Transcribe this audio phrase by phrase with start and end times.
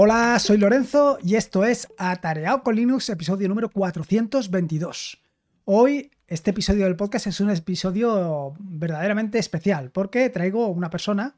[0.00, 5.20] Hola, soy Lorenzo y esto es Atareado con Linux, episodio número 422.
[5.64, 11.34] Hoy este episodio del podcast es un episodio verdaderamente especial porque traigo una persona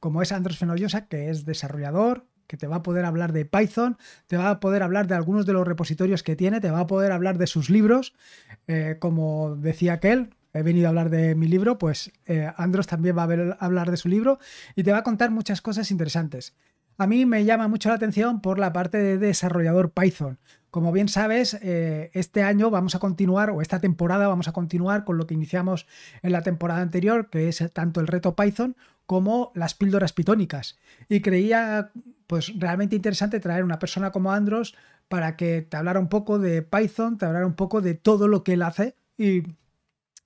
[0.00, 3.96] como es Andrés Fenollosa, que es desarrollador, que te va a poder hablar de Python,
[4.26, 6.86] te va a poder hablar de algunos de los repositorios que tiene, te va a
[6.88, 8.14] poder hablar de sus libros,
[8.66, 13.16] eh, como decía aquel, he venido a hablar de mi libro, pues eh, Andros también
[13.16, 14.40] va a hablar de su libro
[14.74, 16.56] y te va a contar muchas cosas interesantes.
[17.00, 20.38] A mí me llama mucho la atención por la parte de desarrollador Python.
[20.70, 25.06] Como bien sabes, eh, este año vamos a continuar, o esta temporada vamos a continuar
[25.06, 25.86] con lo que iniciamos
[26.20, 28.76] en la temporada anterior, que es tanto el reto Python
[29.06, 30.78] como las píldoras pitónicas.
[31.08, 31.90] Y creía
[32.26, 34.76] pues realmente interesante traer una persona como Andros
[35.08, 38.44] para que te hablara un poco de Python, te hablara un poco de todo lo
[38.44, 39.44] que él hace y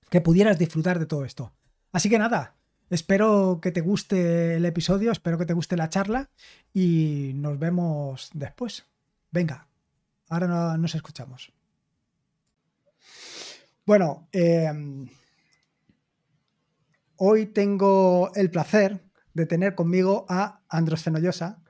[0.09, 1.53] que pudieras disfrutar de todo esto.
[1.93, 2.54] Así que nada,
[2.89, 6.29] Espero que te guste el episodio, espero que te guste la charla
[6.73, 8.85] y nos vemos después.
[9.31, 9.67] Venga,
[10.29, 11.51] ahora nos escuchamos.
[13.85, 15.07] Bueno, em,
[17.17, 18.99] hoy tengo el placer
[19.33, 21.63] de tener conmigo a Andros Fenollosa,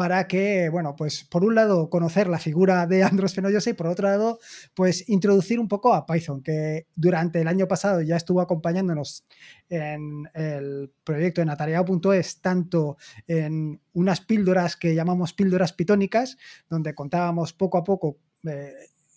[0.00, 3.86] para que, bueno, pues por un lado conocer la figura de Andros Fenollosa y por
[3.86, 4.38] otro lado,
[4.72, 9.26] pues introducir un poco a Python, que durante el año pasado ya estuvo acompañándonos
[9.68, 16.38] en el proyecto en atareado.es, tanto en unas píldoras que llamamos píldoras pitónicas,
[16.70, 18.16] donde contábamos poco a poco
[18.48, 18.72] eh,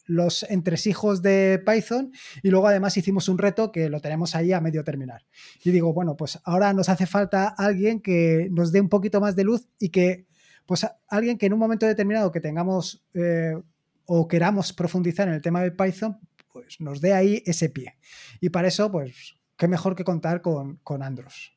[0.06, 2.12] los entresijos de Python
[2.42, 5.22] y luego además hicimos un reto que lo tenemos ahí a medio terminar.
[5.64, 9.38] Y digo, bueno, pues ahora nos hace falta alguien que nos dé un poquito más
[9.38, 10.28] de luz y que
[10.66, 13.54] pues alguien que en un momento determinado que tengamos eh,
[14.06, 16.20] o queramos profundizar en el tema de Python,
[16.52, 17.98] pues nos dé ahí ese pie.
[18.40, 21.54] Y para eso, pues, qué mejor que contar con, Andros.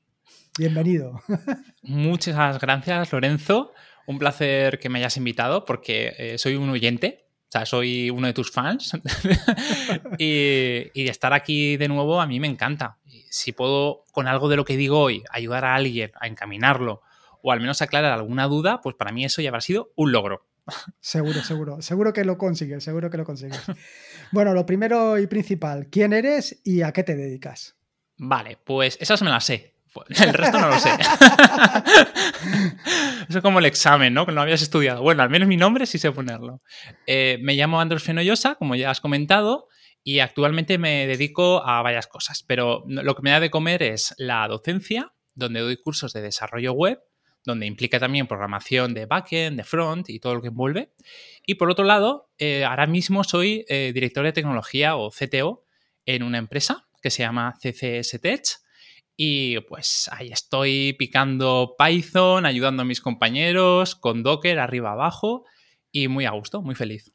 [0.58, 1.20] Bienvenido.
[1.82, 3.72] Muchas gracias, Lorenzo.
[4.06, 8.26] Un placer que me hayas invitado porque eh, soy un oyente, o sea, soy uno
[8.28, 8.92] de tus fans.
[10.18, 12.98] y, y, estar aquí de nuevo a mí me encanta.
[13.28, 17.02] Si puedo, con algo de lo que digo hoy, ayudar a alguien a encaminarlo
[17.46, 20.48] o al menos aclarar alguna duda, pues para mí eso ya habrá sido un logro.
[20.98, 23.62] Seguro, seguro, seguro que lo consigues, seguro que lo consigues.
[24.32, 27.76] Bueno, lo primero y principal, ¿quién eres y a qué te dedicas?
[28.16, 29.76] Vale, pues esas me las sé.
[30.08, 30.90] El resto no lo sé.
[33.28, 34.26] Eso es como el examen, ¿no?
[34.26, 35.02] Que no habías estudiado.
[35.02, 36.62] Bueno, al menos mi nombre sí sé ponerlo.
[37.06, 39.68] Eh, me llamo Andros Fenollosa, como ya has comentado,
[40.02, 42.42] y actualmente me dedico a varias cosas.
[42.42, 46.72] Pero lo que me da de comer es la docencia, donde doy cursos de desarrollo
[46.72, 46.98] web
[47.46, 50.90] donde implica también programación de backend, de front y todo lo que envuelve.
[51.46, 55.64] Y por otro lado, eh, ahora mismo soy eh, director de tecnología o CTO
[56.04, 58.42] en una empresa que se llama CCS Tech.
[59.16, 65.46] Y pues ahí estoy picando Python, ayudando a mis compañeros con Docker arriba abajo
[65.90, 67.14] y muy a gusto, muy feliz.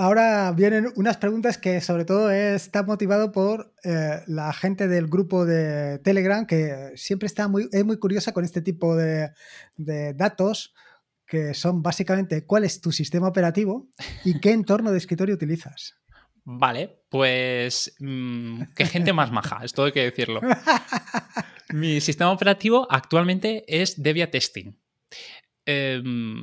[0.00, 5.44] Ahora vienen unas preguntas que sobre todo está motivado por eh, la gente del grupo
[5.44, 9.30] de Telegram que siempre está muy, es muy curiosa con este tipo de,
[9.76, 10.72] datos
[11.26, 13.90] que son básicamente cuál es tu sistema operativo
[14.24, 16.00] y qué entorno de escritorio utilizas.
[16.44, 20.40] Vale, pues mm, qué gente más maja, esto hay que decirlo.
[21.74, 24.72] Mi sistema operativo actualmente es Debian Testing.
[25.72, 26.42] Em,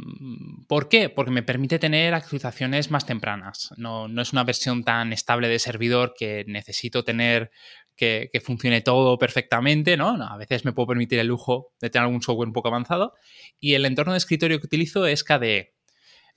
[0.68, 1.10] ¿Por qué?
[1.10, 3.74] Porque me permite tener actualizaciones más tempranas.
[3.76, 7.52] No, es una versión tan estable de servidor que necesito tener
[7.98, 10.10] que, funcione todo perfectamente, ¿no?
[10.10, 13.16] A veces me puedo permitir el lujo de tener algún software un poco avanzado.
[13.60, 15.74] Y el entorno de escritorio que utilizo es KDE.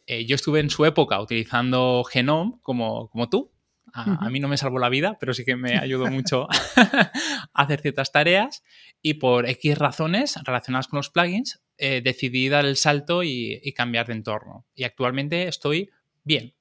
[0.06, 3.53] Eh, yo estuve en su época utilizando Genome como, como tú.
[3.93, 7.12] A, a, mí no me salvó la vida, pero sí que me ayudó mucho a
[7.55, 8.65] hacer ciertas tareas.
[9.03, 14.06] Y por X razones relacionadas con los plugins, eh, decidí dar el salto y, cambiar
[14.06, 14.66] de entorno.
[14.75, 15.91] Y actualmente estoy
[16.25, 16.55] bien.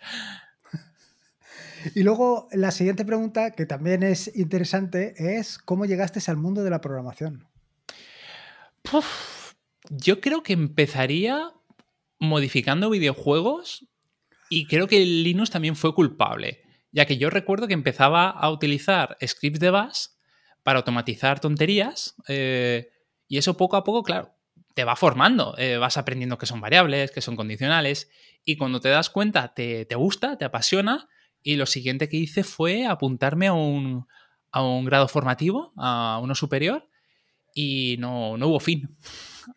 [1.94, 6.70] Y luego la siguiente pregunta, que también es interesante, es ¿cómo llegaste al mundo de
[6.70, 7.46] la programación?
[9.90, 11.52] yo creo que empezaría
[12.18, 13.86] modificando videojuegos
[14.48, 16.62] y creo que Linux también fue culpable,
[16.92, 20.06] ya que yo recuerdo que empezaba a utilizar scripts de bash
[20.64, 22.90] para automatizar tonterías eh,
[23.28, 24.34] y eso poco a poco, claro,
[24.74, 28.10] te va formando, eh, vas aprendiendo que son variables, que son condicionales,
[28.44, 31.08] y cuando te das cuenta te, gusta, te apasiona,
[31.42, 34.06] y lo siguiente que hice fue apuntarme a un,
[34.84, 36.88] grado formativo, a uno superior,
[37.54, 38.96] y no, hubo fin.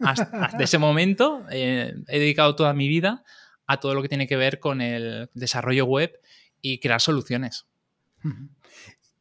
[0.02, 3.24] Hasta, ese momento eh, he dedicado toda mi vida
[3.66, 6.20] a todo lo que tiene que ver con el desarrollo web
[6.62, 7.66] y crear soluciones.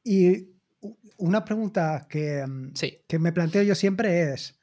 [0.04, 0.55] Y
[1.18, 2.44] una pregunta que,
[3.06, 4.56] que me planteo yo siempre es,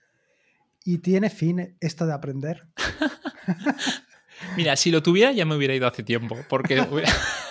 [0.86, 2.68] ¿Y tiene fin esto de aprender?
[4.58, 6.82] Mira, si lo tuviera ya me hubiera ido hace tiempo, porque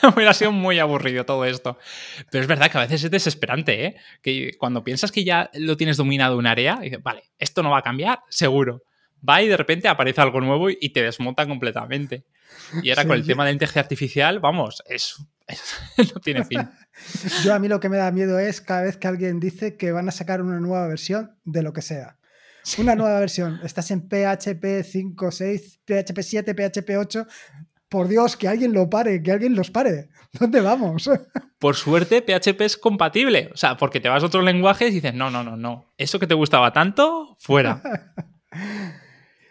[0.14, 1.78] hubiera, sido muy aburrido todo esto.
[2.30, 3.96] Pero es verdad que a veces es desesperante, ¿eh?
[4.22, 7.78] Que cuando piensas que ya lo tienes dominado un área, dices, vale, esto no va
[7.78, 8.82] a cambiar, seguro.
[9.26, 12.24] Va y de repente aparece algo nuevo y te desmonta completamente.
[12.82, 15.16] Y ahora con el tema de la inteligencia artificial, vamos, es,
[16.14, 16.68] no tiene fin.
[17.44, 19.92] Yo a mí lo que me da miedo es cada vez que alguien dice que
[19.92, 22.18] van a sacar una nueva versión de lo que sea.
[22.78, 23.60] Una nueva versión.
[23.64, 27.26] Estás en PHP 5, 6, PHP 7, PHP 8.
[27.88, 30.08] Por Dios, que alguien lo pare, que alguien los pare.
[30.32, 31.10] ¿Dónde vamos?
[31.58, 33.50] Por suerte, PHP es compatible.
[33.52, 35.92] O sea, porque te vas a otros lenguajes y dices, no, no, no, no.
[35.98, 37.82] Eso que te gustaba tanto, fuera.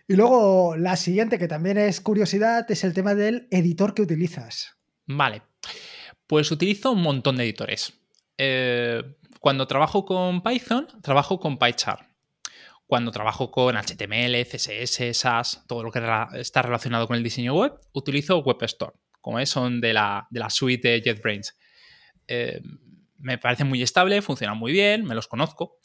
[0.07, 4.75] y luego la siguiente, que también es curiosidad, es el tema del editor que utilizas.
[5.05, 5.43] Vale.
[6.31, 7.91] Pues utilizo un montón de editores.
[8.37, 9.03] Eh,
[9.41, 12.07] cuando trabajo con Python, trabajo con PyChart
[12.87, 16.01] cuando trabajo con HTML, CSS, SAS, todo lo que
[16.35, 20.49] está relacionado con el diseño web, utilizo WebStorm, como es, son de la, de la
[20.49, 21.57] suite de JetBrains.
[22.29, 22.61] Eh,
[23.17, 25.79] me parece muy estable, funcionan muy bien, me los conozco.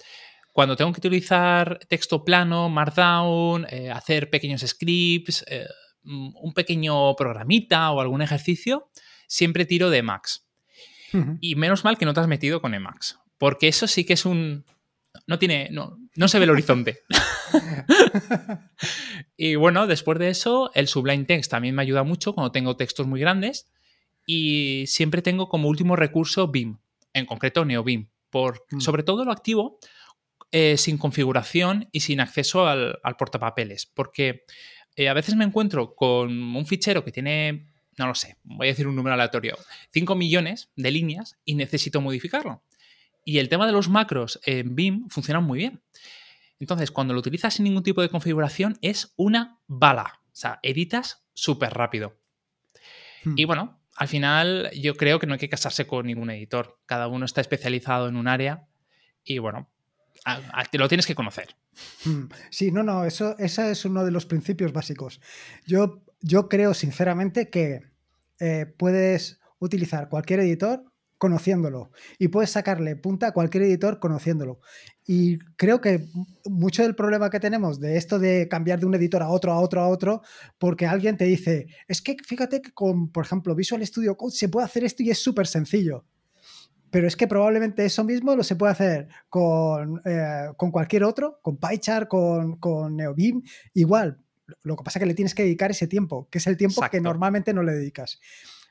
[0.53, 5.67] Cuando tengo que utilizar texto plano, Markdown, eh, hacer pequeños scripts, eh,
[6.05, 8.91] un pequeño programita o algún ejercicio,
[9.27, 10.45] siempre tiro de Emacs.
[11.41, 14.27] Y menos mal que no te has metido con Emacs, porque eso sí que es
[14.27, 14.67] un,
[15.27, 17.01] no tiene, no, no se ve el horizonte.
[19.37, 23.07] y bueno, después de eso, el Sublime Text también me ayuda mucho cuando tengo textos
[23.07, 23.71] muy grandes
[24.27, 26.79] y siempre tengo como último recurso BIM,
[27.15, 28.81] en concreto NeoBIM, por, mm.
[28.81, 29.79] sobre todo lo activo
[30.53, 34.45] eh, sin configuración y sin acceso al, portapapeles, porque
[34.97, 38.71] eh, a veces me encuentro con un fichero que tiene, no lo sé, voy a
[38.71, 39.57] decir un número aleatorio,
[39.93, 42.63] 5 millones de líneas y necesito modificarlo.
[43.25, 45.83] Y el tema de los macros en BIM funciona muy bien.
[46.61, 50.21] Entonces, cuando lo utilizas sin ningún tipo de configuración, es una bala.
[50.27, 52.17] O sea, editas súper rápido.
[53.25, 53.35] Hmm.
[53.37, 56.79] Y bueno, al final yo creo que no hay que casarse con ningún editor.
[56.87, 58.69] Cada uno está especializado en un área
[59.25, 59.69] y bueno,
[60.71, 61.57] te lo tienes que conocer.
[62.05, 62.27] Hmm.
[62.51, 65.21] Sí, no, no, eso, ese es uno de los principios básicos.
[65.67, 67.83] Yo, yo creo sinceramente que
[68.41, 70.85] eh, puedes utilizar cualquier editor
[71.19, 71.93] conociéndolo.
[72.19, 74.61] Y puedes sacarle punta a cualquier editor conociéndolo.
[75.07, 76.05] Y creo que
[76.45, 79.61] mucho del problema que tenemos de esto de cambiar de un editor a otro, a
[79.61, 80.23] otro, a otro,
[80.59, 84.49] porque alguien te dice, es que fíjate que con, por ejemplo, Visual Studio Code se
[84.49, 86.05] puede hacer esto y es súper sencillo.
[86.91, 91.39] Pero es que probablemente eso mismo lo se puede hacer con, eh, con cualquier otro,
[91.41, 93.43] con PyChart, con, con NeoBeam,
[93.75, 94.26] igual.
[94.63, 96.83] Lo que pasa es que le tienes que dedicar ese tiempo, que es el tiempo
[96.91, 98.21] que normalmente no le dedicas.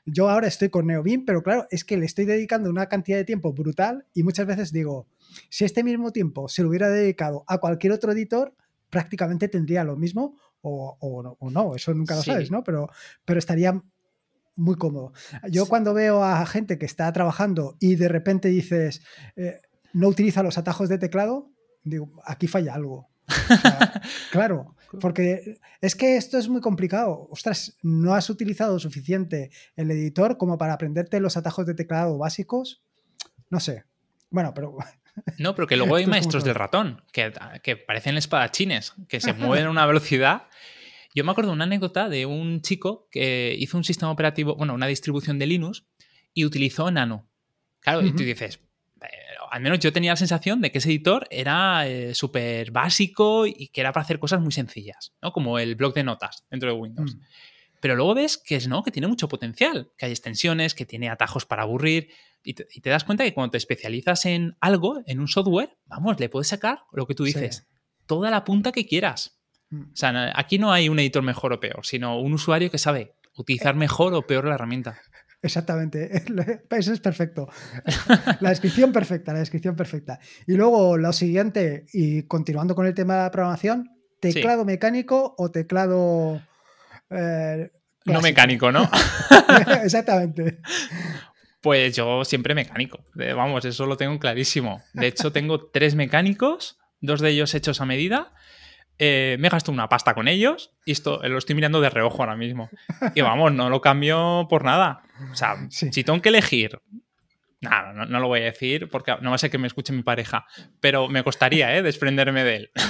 [0.06, 3.24] Yo ahora estoy con NeoBeam, pero claro, es que le estoy dedicando una cantidad de
[3.24, 5.08] tiempo brutal y muchas veces digo,
[5.50, 8.54] si este mismo tiempo se lo hubiera dedicado a cualquier otro editor,
[8.88, 12.64] prácticamente tendría lo mismo o, no, eso nunca lo sabes, ¿no?
[12.64, 12.88] Pero,
[13.24, 13.80] pero estaría
[14.56, 15.12] muy cómodo.
[15.50, 19.02] Yo cuando veo a gente que está trabajando y de repente dices,
[19.36, 19.60] eh,
[19.92, 21.50] no utiliza los atajos de teclado,
[21.84, 23.08] digo, aquí falla algo.
[24.30, 27.28] claro, porque es que esto es muy complicado.
[27.30, 32.82] Ostras, no has utilizado suficiente el editor como para aprenderte los atajos de teclado básicos.
[33.50, 33.84] No sé.
[34.30, 34.76] Bueno, pero.
[35.38, 39.64] No, pero que luego hay maestros del ratón, que, que parecen espadachines, que se mueven
[39.64, 40.42] a una velocidad.
[41.14, 44.74] Yo me acuerdo de una anécdota de un chico que hizo un sistema operativo, bueno,
[44.74, 45.86] una distribución de Linux
[46.34, 47.26] y utilizó Nano.
[47.80, 48.60] Claro, y tú dices,
[49.56, 53.68] al menos yo tenía la sensación de que ese editor era eh, súper básico y
[53.68, 55.32] que era para hacer cosas muy sencillas, ¿no?
[55.32, 57.16] Como el blog de notas dentro de Windows.
[57.16, 57.20] Mm.
[57.80, 58.82] Pero luego ves que es, ¿no?
[58.82, 62.10] Que tiene mucho potencial, que hay extensiones, que tiene atajos para aburrir.
[62.44, 66.28] Y te, das cuenta que cuando te especializas en algo, en un software, vamos, le
[66.28, 67.66] puedes sacar lo que tú dices,
[68.04, 69.40] toda la punta que quieras.
[69.70, 69.82] Mm.
[69.84, 73.14] O sea, aquí no hay un editor mejor o peor, sino un usuario que sabe
[73.34, 75.00] utilizar mejor o peor la herramienta.
[75.46, 76.10] Exactamente,
[76.70, 77.48] eso es perfecto.
[78.40, 80.18] La descripción perfecta, la descripción perfecta.
[80.46, 86.42] Y luego lo siguiente, y continuando con el tema de programación, teclado mecánico o teclado...
[87.10, 87.70] Eh,
[88.04, 88.88] no mecánico, ¿no?
[89.82, 90.60] Exactamente.
[91.60, 93.04] Pues yo siempre mecánico.
[93.14, 94.82] Vamos, eso lo tengo clarísimo.
[94.92, 98.32] De hecho, tengo tres mecánicos, dos de ellos hechos a medida
[98.98, 102.36] eh, me gasto una pasta con ellos y esto lo estoy mirando de reojo ahora
[102.36, 102.70] mismo.
[103.14, 105.02] Y vamos, no lo cambio por nada.
[105.32, 106.80] O sea, si tengo que elegir,
[107.60, 110.02] nada, no, lo voy a decir porque no va a ser que me escuche mi
[110.02, 110.46] pareja,
[110.80, 111.82] pero me costaría ¿eh?
[111.82, 112.70] desprenderme de él.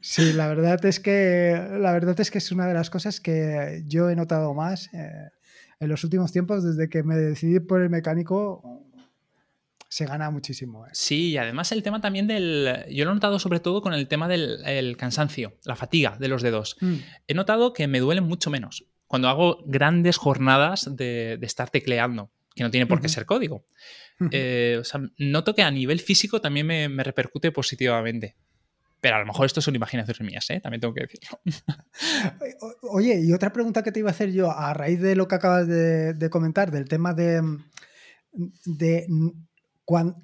[0.00, 3.82] Sí, la verdad es que la verdad es que es una de las cosas que
[3.86, 5.30] yo he notado más eh,
[5.80, 8.87] en los últimos tiempos desde que me decidí por el mecánico.
[9.88, 10.86] Se gana muchísimo.
[10.86, 10.90] ¿eh?
[10.92, 12.84] Sí, y además el tema también del...
[12.90, 16.28] Yo lo he notado sobre todo con el tema del el cansancio, la fatiga de
[16.28, 16.76] los dedos.
[16.80, 16.94] Mm.
[17.26, 22.30] He notado que me duelen mucho menos cuando hago grandes jornadas de, de estar tecleando,
[22.54, 23.64] que no tiene por qué ser código.
[24.32, 28.36] Eh, o sea, noto que a nivel físico también me, me repercute positivamente.
[29.00, 30.60] Pero a lo mejor esto son imaginaciones mías, ¿eh?
[30.60, 31.40] También tengo que decirlo.
[32.60, 35.28] O- Oye, y otra pregunta que te iba a hacer yo, a raíz de lo
[35.28, 37.40] que acabas de, de comentar, del tema de,
[38.64, 39.06] de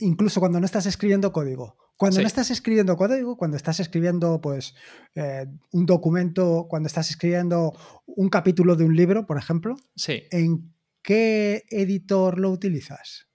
[0.00, 1.76] incluso cuando no estás escribiendo código.
[1.97, 2.23] Cuando Sí.
[2.23, 4.75] no estás escribiendo código, cuando estás escribiendo pues
[5.14, 7.73] eh, un documento, cuando estás escribiendo
[8.06, 10.25] un capítulo de un libro, por ejemplo, Sí.
[10.33, 13.28] ¿en qué editor lo utilizas?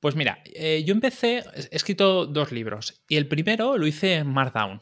[0.00, 4.26] Pues mira, eh, yo empecé, he escrito dos libros y el primero lo hice en
[4.28, 4.80] Markdown.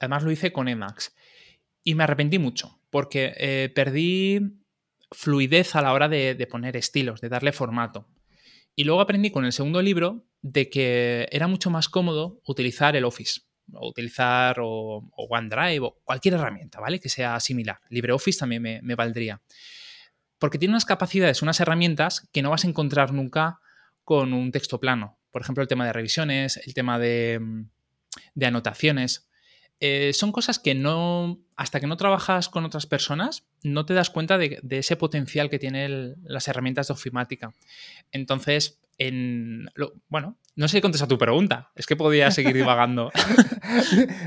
[0.00, 1.14] Además lo hice con Emacs
[1.84, 4.40] y me arrepentí mucho porque eh, perdí
[5.12, 8.06] fluidez a la hora de, de poner estilos, de darle formato.
[8.78, 13.04] Y luego aprendí con el segundo libro de que era mucho más cómodo utilizar el
[13.04, 13.40] Office
[13.72, 17.00] o utilizar o, OneDrive o cualquier herramienta, ¿vale?
[17.00, 17.80] Que sea similar.
[17.88, 19.42] LibreOffice también me, me valdría.
[20.38, 23.58] Porque tiene unas capacidades, unas herramientas que no vas a encontrar nunca
[24.04, 25.18] con un texto plano.
[25.32, 27.70] Por ejemplo, el tema de revisiones, el tema de, mm,
[28.36, 29.27] de anotaciones.
[29.80, 34.10] Eh, son cosas que no, hasta que no trabajas con otras personas, no te das
[34.10, 37.54] cuenta de, de ese potencial que tienen las herramientas de ofimática.
[38.10, 41.70] Entonces, en, lo- bueno, no sé si contesta tu pregunta.
[41.76, 43.10] Es que podía seguir divagando.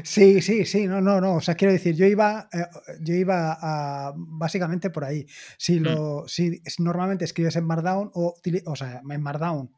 [0.03, 1.36] Sí, sí, sí, no, no, no.
[1.36, 2.65] O sea, quiero decir, yo iba, eh,
[3.01, 5.25] yo iba a, básicamente por ahí.
[5.58, 5.84] Si, Mm.
[5.84, 9.72] lo, si, si normalmente escribes en Markdown o, o sea, en Markdown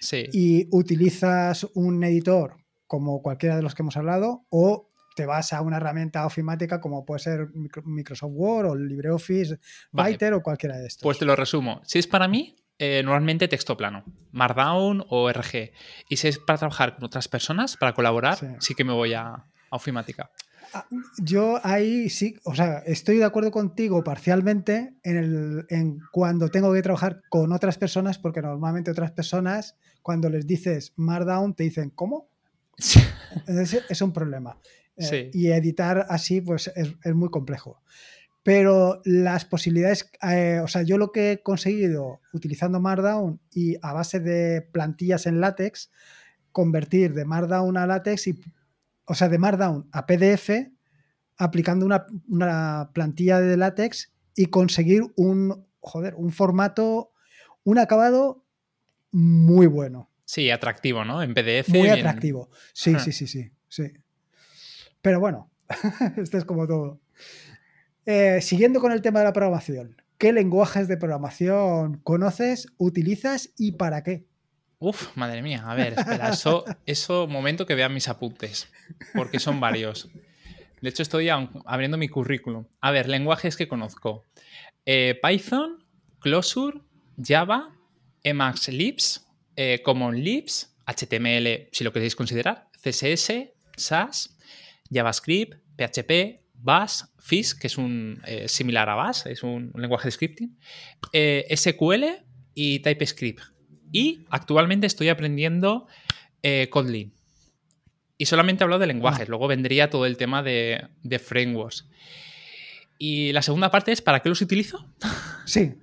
[0.00, 0.24] Sí.
[0.32, 5.60] y utilizas un editor como cualquiera de los que hemos hablado o te vas a
[5.60, 9.58] una herramienta ofimática como puede ser Micro- Microsoft Word o LibreOffice
[9.92, 10.10] Vale.
[10.10, 11.02] Writer o cualquiera de estos.
[11.02, 11.80] Pues te lo resumo.
[11.84, 15.70] Si es para mí, eh, normalmente texto plano, Markdown o RG.
[16.08, 18.46] Y si es para trabajar con otras personas, para colaborar, Sí.
[18.58, 20.30] sí, que me voy a, a ofimática.
[20.72, 20.84] Ah,
[21.18, 26.72] Yo ahí sí, o sea, estoy de acuerdo contigo parcialmente en, el, en cuando tengo
[26.72, 31.90] que trabajar con otras personas, porque normalmente otras personas, cuando les dices Markdown, te dicen,
[31.90, 32.28] ¿cómo?
[33.46, 34.58] Entonces es un problema.
[34.96, 35.30] Eh, Sí.
[35.32, 37.80] Y editar así, pues es, es muy complejo.
[38.44, 43.94] Pero las posibilidades, eh, o sea, yo lo que he conseguido utilizando Markdown y a
[43.94, 45.90] base de plantillas en látex,
[46.52, 48.38] convertir de Markdown a látex y,
[49.06, 50.50] o sea, de Markdown a PDF,
[51.38, 57.12] aplicando una, una plantilla de látex y conseguir un, joder, un formato,
[57.64, 58.44] un acabado
[59.10, 60.10] muy bueno.
[60.26, 61.22] Sí, atractivo, ¿no?
[61.22, 61.70] En PDF.
[61.70, 62.50] Muy atractivo.
[62.74, 63.92] Sí, sí, sí, sí, sí.
[65.04, 65.50] Pero bueno,
[66.16, 66.98] esto es como todo.
[68.06, 73.72] Eh, siguiendo con el tema de la programación, ¿qué lenguajes de programación conoces, utilizas y
[73.72, 74.24] para qué?
[74.78, 75.62] Uf, madre mía.
[75.66, 76.30] A ver, espera.
[76.30, 78.72] Eso, eso, momento que vean mis apuntes.
[79.14, 80.08] Porque son varios.
[80.80, 82.64] De hecho, estoy abriendo mi currículum.
[82.80, 84.24] A ver, lenguajes que conozco.
[84.86, 85.84] Eh, Python,
[86.18, 86.80] Closure,
[87.22, 87.76] Java,
[88.22, 94.33] Emacs Libs, eh, Common Libs, HTML, si lo queréis considerar, CSS, SAS,
[94.94, 100.06] JavaScript, PHP, Bash, Fish, que es un eh, similar a Bash, es un, un lenguaje
[100.08, 100.58] de scripting,
[101.12, 102.04] eh, SQL
[102.54, 103.42] y TypeScript.
[103.92, 105.86] Y actualmente estoy aprendiendo
[106.42, 107.12] eh, Kotlin.
[108.16, 111.88] Y solamente he hablado de lenguajes, luego vendría todo el tema de, de frameworks.
[112.96, 114.86] Y la segunda parte es ¿para qué los utilizo?
[115.46, 115.74] Sí.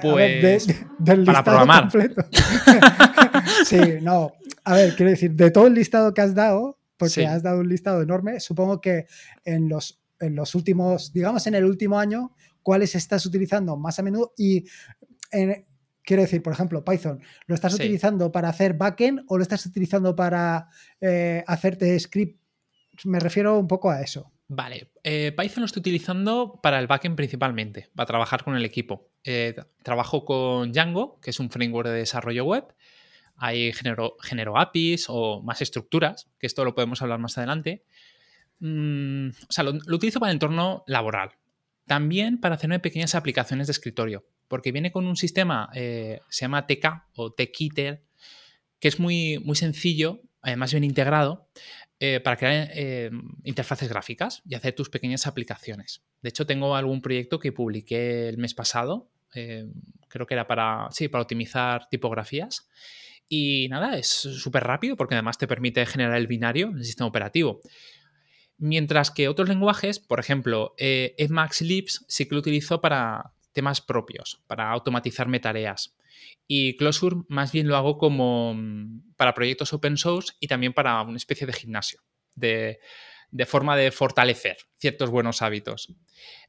[0.00, 1.82] Pues, ver, de- de- del para programar.
[1.90, 2.24] completo.
[3.66, 4.32] sí, no.
[4.64, 7.24] A ver, quiero decir, de todo el listado que has dado, porque Sí.
[7.24, 9.06] has dado un listado enorme, supongo que
[9.44, 14.02] en los, en los últimos, digamos en el último año, ¿cuáles estás utilizando más a
[14.02, 14.32] menudo?
[14.36, 14.64] Y
[15.30, 15.66] en-
[16.02, 17.82] quiero decir, por ejemplo, Python, ¿lo estás Sí.
[17.82, 20.68] utilizando para hacer backend o lo estás utilizando para
[21.00, 22.40] eh, hacerte script?
[23.04, 24.32] Me refiero un poco a eso.
[24.48, 29.10] Vale, eh, Python lo estoy utilizando para el backend principalmente, para trabajar con el equipo.
[29.24, 32.64] Eh, trabajo con Django, que es un framework de desarrollo web.
[33.38, 37.84] Genero, genero APIs o más estructuras, que esto lo podemos hablar más adelante.
[38.60, 41.30] Mm, o sea, lo, utilizo para el entorno laboral.
[41.86, 46.66] También para hacerme pequeñas aplicaciones de escritorio, porque viene con un sistema, eh, se llama
[46.66, 48.02] TK o TKeter,
[48.80, 51.48] que es muy, muy sencillo, además bien integrado,
[51.98, 53.10] eh, para crear eh,
[53.44, 56.04] interfaces gráficas y hacer tus pequeñas aplicaciones.
[56.20, 59.66] De hecho, tengo algún proyecto que publiqué el mes pasado, eh,
[60.08, 62.68] creo que era para, sí, para optimizar tipografías.
[63.28, 67.08] Y nada, es súper rápido porque además te permite generar el binario en el sistema
[67.08, 67.60] operativo.
[68.58, 73.80] Mientras que otros lenguajes, por ejemplo, eh, Emacs Libs sí que lo utilizo para temas
[73.80, 75.96] propios para automatizarme tareas.
[76.46, 81.00] Y Closure más bien lo hago como mm, para proyectos open source y también para
[81.02, 82.00] una especie de gimnasio,
[82.34, 82.80] de,
[83.30, 85.92] de forma de fortalecer ciertos buenos hábitos.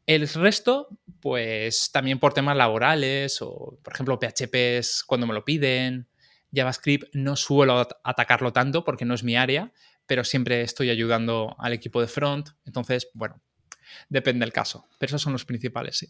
[0.05, 0.87] El resto,
[1.21, 6.07] pues también por temas laborales o, por ejemplo, PHP es cuando me lo piden.
[6.53, 9.71] JavaScript no suelo atacarlo tanto porque no es mi área,
[10.05, 12.49] pero siempre estoy ayudando al equipo de front.
[12.65, 13.41] Entonces, bueno,
[14.09, 14.87] depende del caso.
[14.99, 16.07] Pero esos son los principales, sí.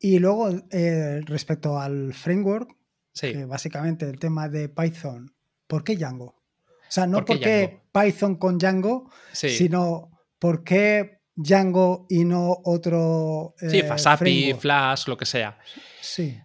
[0.00, 2.70] Y luego, eh, respecto al framework,
[3.12, 3.32] Sí.
[3.32, 5.32] que básicamente el tema de Python,
[5.68, 6.26] ¿por qué Django?
[6.66, 8.10] O sea, no ¿Por qué porque?
[8.12, 9.50] Python con Django, Sí.
[9.50, 13.54] sino por qué Django y no otro.
[13.58, 14.60] Sí, eh, Fasapi, framework?
[14.60, 15.58] Flash, lo que sea.
[16.00, 16.38] Sí.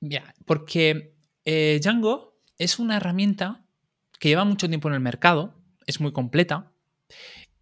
[0.00, 1.11] Mira, porque
[1.44, 3.64] eh, Django es una herramienta
[4.18, 5.54] que lleva mucho tiempo en el mercado,
[5.86, 6.72] es muy completa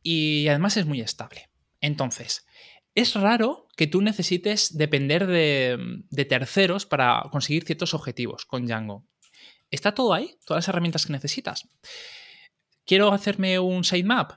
[0.02, 1.48] y además es muy estable.
[1.80, 2.46] Entonces,
[2.94, 5.78] es raro que tú necesites depender de,
[6.10, 9.06] de terceros para conseguir ciertos objetivos con Django.
[9.70, 11.68] Está todo ahí, todas las herramientas que necesitas.
[12.84, 14.32] Quiero hacerme un sitemap.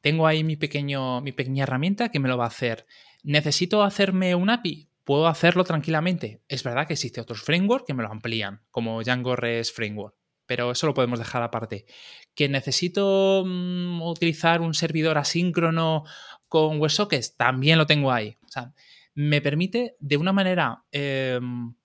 [0.00, 2.86] Tengo ahí mi, mi pequeña herramienta que me lo va a hacer.
[3.22, 4.87] Necesito hacerme un API.
[5.08, 6.42] Puedo hacerlo tranquilamente.
[6.48, 10.70] Es verdad que existe otros frameworks que me lo amplían, como Django REST Framework, pero
[10.70, 11.86] eso lo podemos dejar aparte.
[12.34, 16.04] Que necesito mm, utilizar un servidor asíncrono
[16.46, 18.36] con WebSockets, también lo tengo ahí.
[18.44, 18.74] O sea,
[19.14, 21.40] me permite de una manera eh,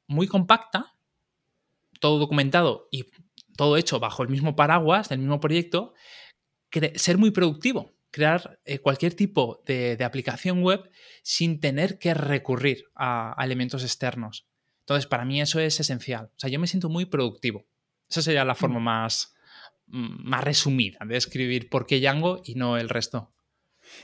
[0.06, 0.94] muy compacta,
[2.02, 3.06] todo documentado y
[3.56, 5.94] todo hecho bajo el mismo paraguas del mismo proyecto,
[6.96, 10.88] ser muy productivo, crear eh, cualquier tipo de, de aplicación web
[11.24, 14.48] sin tener que recurrir a, a elementos externos.
[14.82, 16.26] Entonces, para mí eso es esencial.
[16.26, 17.66] O sea, yo me siento muy productivo.
[18.08, 19.34] Esa sería la forma más,
[19.88, 23.34] mm, más resumida de escribir por qué Django y no el resto.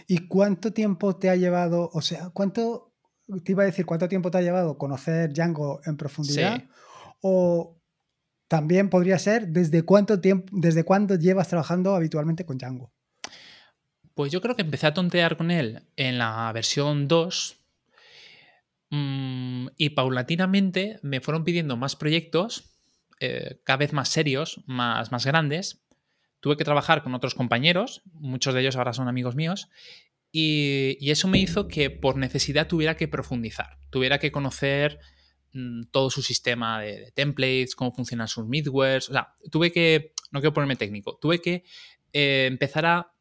[0.08, 1.92] ¿Y cuánto tiempo te ha llevado?
[1.94, 2.96] O sea, ¿cuánto
[3.44, 6.58] te iba a decir cuánto tiempo te ha llevado conocer Django en profundidad?
[6.58, 6.68] Sí.
[7.22, 7.80] O
[8.48, 12.92] también podría ser desde cuánto tiempo, desde cuándo llevas trabajando habitualmente con Django.
[14.20, 17.56] Pues yo creo que empecé a tontear con él en la versión 2
[18.90, 22.66] mm, y paulatinamente me fueron pidiendo más proyectos,
[23.22, 25.86] eh, cada vez más serios, más, más grandes.
[26.42, 29.70] Tuve que trabajar con otros compañeros, muchos de ellos ahora son amigos míos,
[30.34, 35.00] y, eso me hizo que por necesidad tuviera que profundizar, tuviera que conocer
[35.54, 39.08] mm, todo su sistema de, templates, cómo funcionan sus middlewares.
[39.12, 41.64] O sea, tuve que, no quiero ponerme técnico, tuve que
[42.12, 43.14] eh, empezar a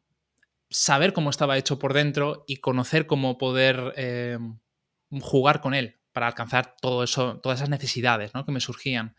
[0.71, 4.39] saber cómo estaba hecho por dentro y conocer cómo poder eh,
[5.21, 8.45] jugar con él para alcanzar todo eso, todas esas necesidades ¿no?
[8.45, 9.15] que me surgían.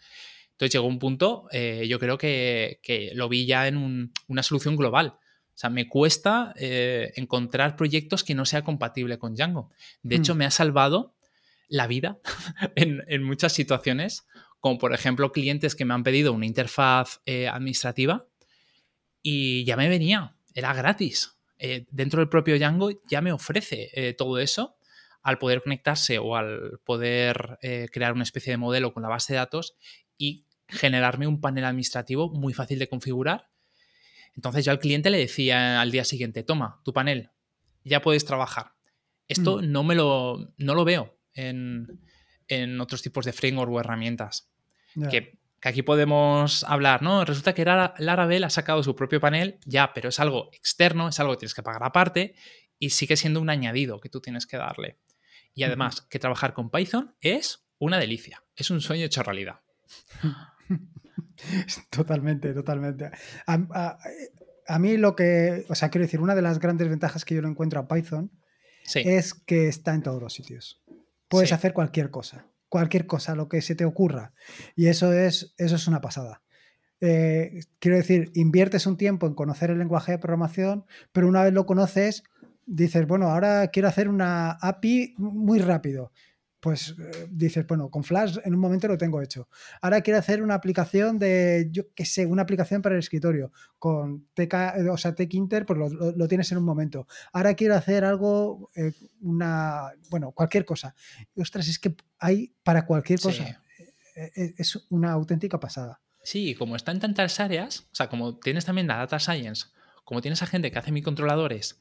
[0.51, 4.43] Entonces llegó un punto, eh, yo creo que, que, lo vi ya en un, una
[4.43, 5.17] solución global.
[5.17, 9.71] O sea, me cuesta eh, encontrar proyectos que no sea compatible con Django.
[10.03, 10.37] De hecho, Mm.
[10.37, 11.15] me ha salvado
[11.69, 12.19] la vida
[12.75, 14.25] en, en muchas situaciones,
[14.59, 18.27] como por ejemplo clientes que me han pedido una interfaz eh, administrativa
[19.21, 21.38] y ya me venía, era gratis.
[21.59, 24.77] Eh, dentro del propio Django ya me ofrece eh, todo eso
[25.21, 29.33] al poder conectarse o al poder eh, crear una especie de modelo con la base
[29.33, 29.75] de datos
[30.17, 33.49] y generarme un panel administrativo muy fácil de configurar.
[34.35, 37.31] Entonces yo al cliente le decía al día siguiente, toma, tu panel,
[37.83, 38.71] ya puedes trabajar.
[39.27, 39.71] Esto Mm.
[39.71, 41.99] no me lo, no lo veo en,
[42.47, 44.49] en otros tipos de framework o herramientas.
[45.11, 47.25] Que, que aquí podemos hablar, ¿no?
[47.25, 51.19] Resulta que Lara- Laravel ha sacado su propio panel, ya, pero es algo externo, es
[51.19, 52.35] algo que tienes que pagar aparte
[52.77, 54.97] y sigue siendo un añadido que tú tienes que darle.
[55.53, 59.59] Y además, que trabajar con Python es una delicia, es un sueño hecho realidad.
[61.89, 63.05] Totalmente, totalmente.
[63.45, 63.97] A, a-
[64.67, 67.41] a mí lo que, o sea, quiero decir, una de las grandes ventajas que yo
[67.41, 68.31] le encuentro a Python
[68.83, 70.81] Sí, es que está en todos los sitios.
[71.27, 71.55] Puedes Sí.
[71.55, 74.33] hacer cualquier cosa, cualquier cosa, lo que se te ocurra.
[74.75, 76.41] Y eso es, eso es una pasada.
[77.01, 81.53] Eh, quiero decir, inviertes un tiempo en conocer el lenguaje de programación, pero una vez
[81.53, 82.23] lo conoces,
[82.65, 86.11] dices, bueno, ahora quiero hacer una API muy rápido.
[86.61, 89.47] Pues eh, dices, bueno, con Flash en un momento lo tengo hecho.
[89.81, 93.51] Ahora quiero hacer una aplicación de, yo qué sé, una aplicación para el escritorio.
[93.77, 97.07] Con TK, eh, o sea, TechInter, pues lo, lo- lo tienes en un momento.
[97.31, 98.91] Ahora quiero hacer algo, eh,
[99.21, 100.93] una, bueno, cualquier cosa.
[101.33, 103.45] Y, ostras, es que hay para cualquier cosa.
[103.45, 103.53] Sí.
[104.57, 106.01] Es una auténtica pasada.
[106.23, 109.67] Sí, como está en tantas áreas, o sea, como tienes también la data science,
[110.03, 111.79] como tienes a gente que hace microcontroladores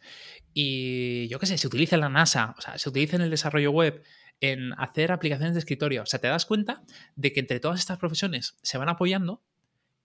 [0.54, 3.30] y yo qué sé, se utiliza en la NASA, o sea, se utiliza en el
[3.30, 4.02] desarrollo web,
[4.40, 6.82] en hacer aplicaciones de escritorio, o sea, te das cuenta
[7.16, 9.42] de que entre todas estas profesiones se van apoyando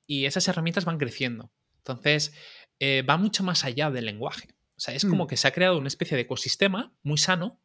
[0.08, 1.52] y esas herramientas van creciendo.
[1.78, 2.34] Entonces,
[2.80, 4.50] eh, va mucho más allá del lenguaje.
[4.76, 5.28] O sea, es como Mm.
[5.28, 7.62] que se ha creado una especie de ecosistema muy sano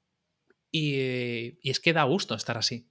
[0.71, 2.89] y, es que da gusto estar así.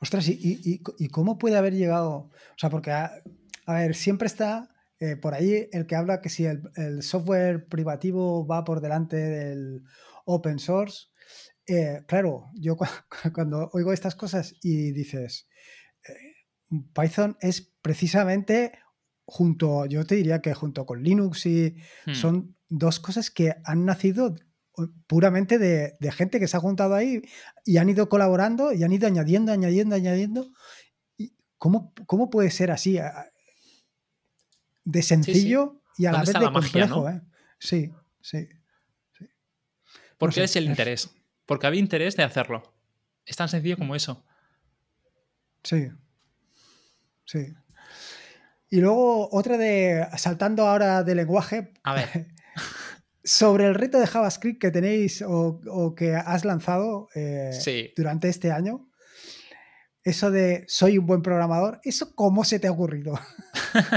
[0.00, 2.10] Ostras, ¿y, cómo puede haber llegado?
[2.10, 3.22] O sea, porque, a,
[3.66, 4.68] ver, siempre está
[5.00, 9.82] eh, por ahí el que habla que si el, software privativo va por delante del
[10.24, 11.08] open source.
[11.72, 12.76] Eh, claro, yo
[13.32, 15.46] cuando oigo estas cosas y dices,
[16.08, 16.34] eh,
[16.92, 18.72] Python es precisamente
[19.24, 22.14] junto, yo te diría que junto con Linux y hmm.
[22.14, 24.34] son dos cosas que han nacido
[25.06, 27.22] puramente de, gente que se ha juntado ahí
[27.64, 30.50] y han ido colaborando y han ido añadiendo, añadiendo, añadiendo.
[31.56, 32.98] ¿Cómo, cómo puede ser así?
[34.82, 37.08] De sencillo y a la vez de complejo.
[37.08, 37.20] ¿eh?
[37.60, 38.48] Sí, sí.
[40.18, 41.10] Porque es el interés.
[41.50, 42.62] Porque había interés de hacerlo.
[43.26, 44.24] Es tan sencillo como eso.
[45.64, 45.88] Sí.
[47.24, 47.52] Sí.
[48.68, 51.72] Y luego otra de, saltando ahora de lenguaje.
[51.82, 52.28] A ver.
[53.24, 57.50] Sobre el reto de JavaScript que tenéis o, que has lanzado eh,
[57.96, 58.88] durante este año,
[60.04, 63.18] eso de soy un buen programador, ¿eso cómo se te ha ocurrido?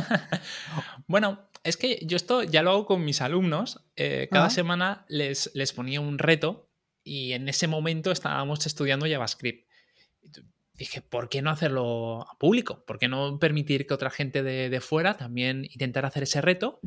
[1.07, 3.85] bueno, es que yo esto ya lo hago con mis alumnos.
[3.95, 6.72] Eh, cada semana les, les ponía un reto
[7.03, 9.67] y en ese momento estábamos estudiando JavaScript
[10.75, 12.83] dije, ¿por qué no hacerlo público?
[12.85, 16.79] ¿Por qué no permitir que otra gente de, fuera también intentara hacer ese reto?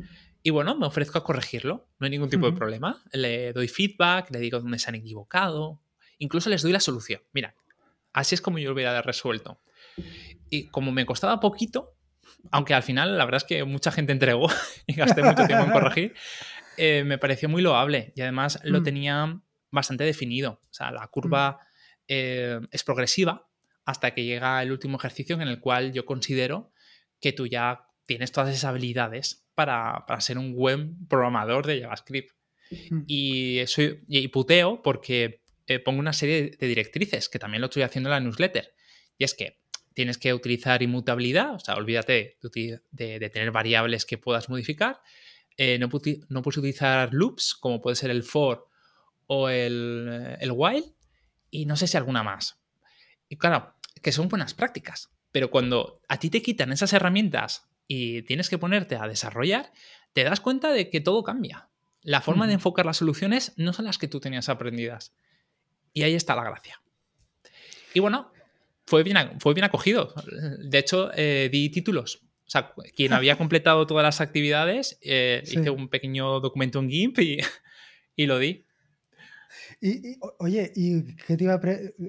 [0.43, 3.01] Y bueno, me ofrezco a corregirlo, no hay ningún tipo de problema.
[3.11, 5.81] Le doy feedback, le digo dónde se han equivocado,
[6.19, 7.21] incluso les doy la solución.
[7.33, 7.55] Mira,
[8.13, 9.59] así es como yo lo hubiera resuelto.
[10.49, 11.95] Y como me costaba poquito,
[12.51, 14.47] aunque al final la verdad es que mucha gente entregó
[14.87, 16.13] y gasté mucho tiempo en corregir,
[16.77, 18.83] eh, me pareció muy loable y además lo mm.
[18.83, 20.61] tenía bastante definido.
[20.63, 21.65] O sea, la curva mm.
[22.07, 23.47] eh, es progresiva,
[23.85, 26.71] hasta que llega el último ejercicio en el cual yo considero
[27.21, 32.31] que tú ya tienes todas esas habilidades para, ser un buen programador de JavaScript.
[33.07, 37.83] Y, soy, y puteo porque eh, pongo una serie de directrices, que también lo estoy
[37.83, 38.73] haciendo en la newsletter.
[39.17, 39.61] Y es que
[39.93, 42.37] tienes que utilizar inmutabilidad, o sea, olvídate
[42.91, 45.01] de, tener variables que puedas modificar.
[45.55, 45.89] Eh, no,
[46.29, 48.66] no, puedes utilizar loops, como puede ser el for
[49.27, 50.93] o el, el while,
[51.51, 52.59] y no sé si alguna más.
[53.29, 55.09] Y claro, que son buenas prácticas.
[55.31, 59.71] Pero cuando a ti te quitan esas herramientas y tienes que ponerte a desarrollar,
[60.13, 61.69] te das cuenta de que todo cambia.
[62.01, 65.13] La forma de enfocar las soluciones no son las que tú tenías aprendidas.
[65.93, 66.81] Y ahí está la gracia.
[67.93, 68.31] Y bueno,
[68.85, 70.13] fue bien, fue bien acogido.
[70.59, 72.21] De hecho, eh, di títulos.
[72.45, 77.19] O sea, quien había completado todas las actividades, eh, hice un pequeño documento en GIMP
[77.19, 77.37] y,
[78.15, 78.66] y lo di.
[79.81, 81.61] Y, oye, ¿y qué te iba a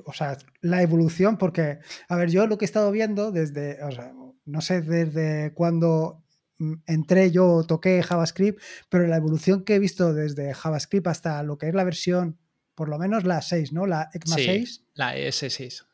[0.04, 3.90] O sea, la evolución, porque, a ver, yo lo que he estado viendo desde, o
[3.90, 4.12] sea,
[4.44, 6.24] no sé desde cuándo
[6.58, 11.58] mm, entré yo, toqué JavaScript, pero la evolución que he visto desde JavaScript hasta lo
[11.58, 12.38] que es la versión,
[12.74, 13.86] por lo menos la 6, ¿no?
[13.86, 14.84] La ECMA 6.
[14.94, 15.84] La ES6.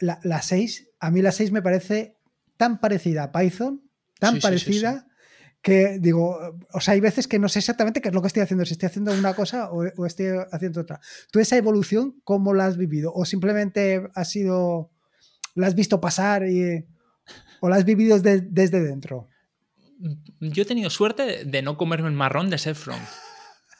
[0.00, 2.16] La, la 6, a mí la 6 me parece
[2.56, 3.82] tan parecida a Python,
[4.18, 5.06] tan parecida
[5.66, 8.44] que digo, o sea, hay veces que no sé exactamente qué es lo que estoy
[8.44, 11.00] haciendo, si estoy haciendo una cosa o, estoy haciendo otra.
[11.32, 13.12] ¿Tú esa evolución cómo la has vivido?
[13.12, 14.92] ¿O simplemente has sido,
[15.56, 16.86] la has visto pasar y,
[17.58, 19.28] o la has vivido desde dentro?
[20.38, 23.02] Yo he tenido suerte de no comerme el marrón de ser front.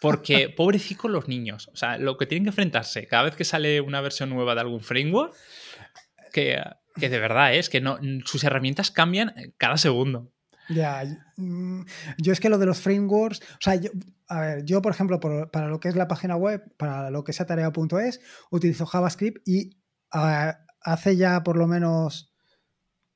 [0.01, 1.71] Porque, pobrecicos los niños.
[1.73, 4.63] O sea, lo que tienen que enfrentarse cada vez que sale una versión nueva de
[4.63, 5.37] algún framework,
[6.33, 6.61] que,
[6.97, 10.33] que de verdad es que no, sus herramientas cambian cada segundo.
[10.69, 11.05] Ya,
[11.37, 11.83] mm,
[12.19, 13.91] yo es que lo de los frameworks, o sea, yo,
[14.29, 17.33] a ver, yo por ejemplo, para lo que es la página web, para lo que
[17.33, 19.79] es atarea.es, utilizo JavaScript y
[20.11, 22.33] hace ya por lo menos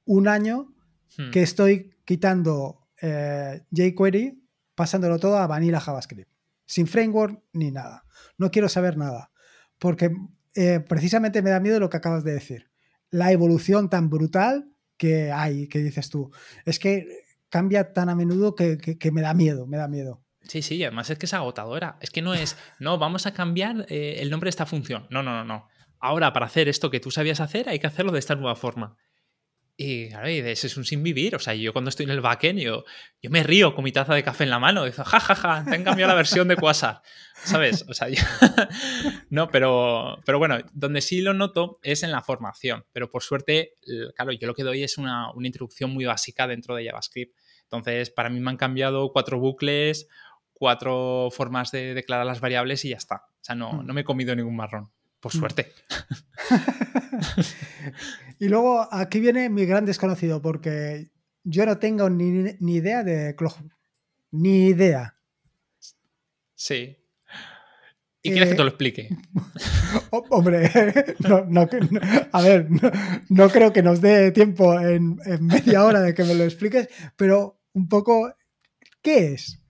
[0.05, 0.75] un año
[1.19, 1.31] hmm.
[1.31, 4.43] que estoy quitando eh, jQuery,
[4.75, 6.31] pasándolo todo a vanilla JavaScript,
[6.67, 8.05] sin framework ni nada.
[8.39, 9.31] No quiero saber nada,
[9.79, 10.13] porque
[10.55, 12.71] eh, precisamente me da miedo lo que acabas de decir.
[13.11, 16.31] La evolución tan brutal que hay, que dices tú.
[16.65, 17.20] Es que
[17.51, 20.23] cambia tan a menudo que, me da miedo, me da miedo.
[20.43, 21.99] Sí, sí, además es que es agotadora.
[22.01, 25.07] Es que no es, no, vamos a cambiar eh, el nombre de esta función.
[25.11, 25.69] No, no, no, no.
[25.99, 28.97] Ahora, para hacer esto que tú sabías hacer, hay que hacerlo de esta nueva forma.
[29.83, 31.35] Y claro, ese es un sin vivir.
[31.35, 32.85] O sea, yo cuando estoy en el backend, yo,
[33.23, 34.85] yo me río con mi taza de café en la mano.
[34.85, 37.01] Digo, ja, ja, ja, te han cambiado la versión de Quasar.
[37.45, 37.87] ¿Sabes?
[37.89, 38.09] O sea,
[39.31, 42.85] no, pero, pero bueno, donde sí lo noto es en la formación.
[42.93, 43.79] Pero por suerte,
[44.15, 47.35] claro, yo lo que doy es una, una introducción muy básica dentro de JavaScript.
[47.63, 50.09] Entonces, para mí me han cambiado cuatro bucles,
[50.53, 53.25] cuatro formas de declarar las variables y ya está.
[53.29, 53.87] O sea, no, hmm.
[53.87, 54.91] no me he comido ningún marrón.
[55.21, 55.73] Por suerte.
[58.39, 61.11] y luego aquí viene mi gran desconocido, porque
[61.45, 63.69] yo no tengo ni, idea de Clojure.
[64.31, 65.19] Ni idea.
[66.55, 66.97] Sí.
[68.23, 69.09] ¿Y quieres que te lo explique?
[70.11, 70.67] hombre,
[72.33, 72.69] a ver,
[73.29, 77.61] no, creo que nos dé tiempo en, media hora de que me lo expliques, pero
[77.73, 78.33] un poco,
[79.03, 79.63] ¿qué es?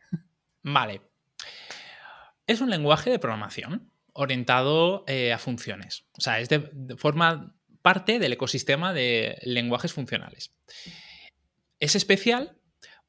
[0.62, 1.02] Vale.
[2.46, 6.06] Es un lenguaje de programación orientado eh, a funciones.
[6.18, 10.54] O sea, es de, forma parte del ecosistema de lenguajes funcionales.
[11.78, 12.58] Es especial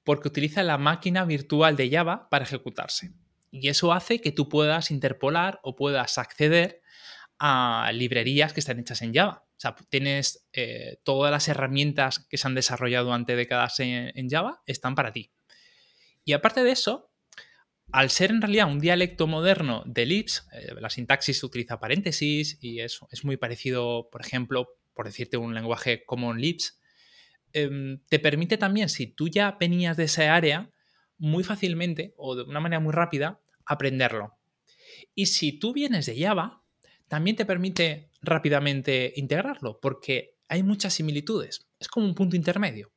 [0.03, 3.11] porque utiliza la máquina virtual de Java para ejecutarse.
[3.51, 6.81] Y eso hace que tú puedas interpolar o puedas acceder
[7.37, 9.43] a librerías que están hechas en Java.
[9.45, 14.61] O sea, tienes eh, todas las herramientas que se han desarrollado décadas en, en, Java,
[14.65, 15.31] están para ti.
[16.23, 17.11] Y aparte de eso,
[17.91, 22.80] al ser en realidad un dialecto moderno de Lisp, eh, la sintaxis utiliza paréntesis y
[22.80, 26.75] es, es, muy parecido, por ejemplo, por decirte un lenguaje como Lisp,
[27.54, 30.71] em, te permite también, si tú ya venías de esa área,
[31.17, 34.38] muy fácilmente o de una manera muy rápida aprenderlo.
[35.13, 36.63] Y si tú vienes de Java,
[37.08, 41.67] también te permite rápidamente integrarlo, porque hay muchas similitudes.
[41.80, 42.91] Es como un punto intermedio.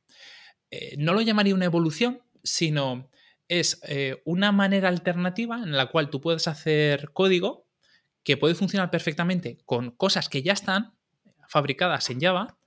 [0.71, 3.09] Eh, no lo llamaría una evolución, sino
[3.47, 7.67] es eh, una manera alternativa en la cual tú puedes hacer código
[8.23, 10.93] que puede funcionar perfectamente con cosas que ya están
[11.47, 12.57] fabricadas en Java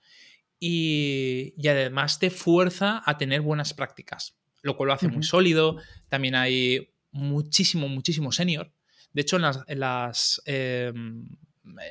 [0.60, 5.76] y, además te fuerza a tener buenas prácticas lo cual lo hace muy sólido.
[6.08, 8.72] También hay muchísimo, muchísimo senior.
[9.12, 11.28] De hecho, en las, em,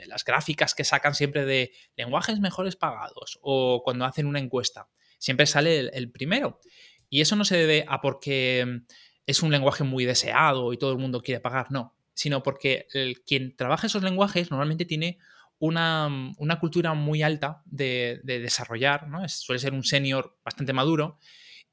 [0.05, 5.45] las, gráficas que sacan siempre de lenguajes mejores pagados o cuando hacen una encuesta, siempre
[5.45, 6.59] sale el, primero.
[7.09, 8.81] Y eso no se debe a porque
[9.25, 12.87] es un lenguaje muy deseado y todo el mundo quiere pagar, no, sino porque
[13.25, 15.19] quien trabaja esos lenguajes normalmente tiene
[15.59, 16.09] una,
[16.59, 19.27] cultura muy alta de, desarrollar, ¿no?
[19.27, 21.19] suele ser un senior bastante maduro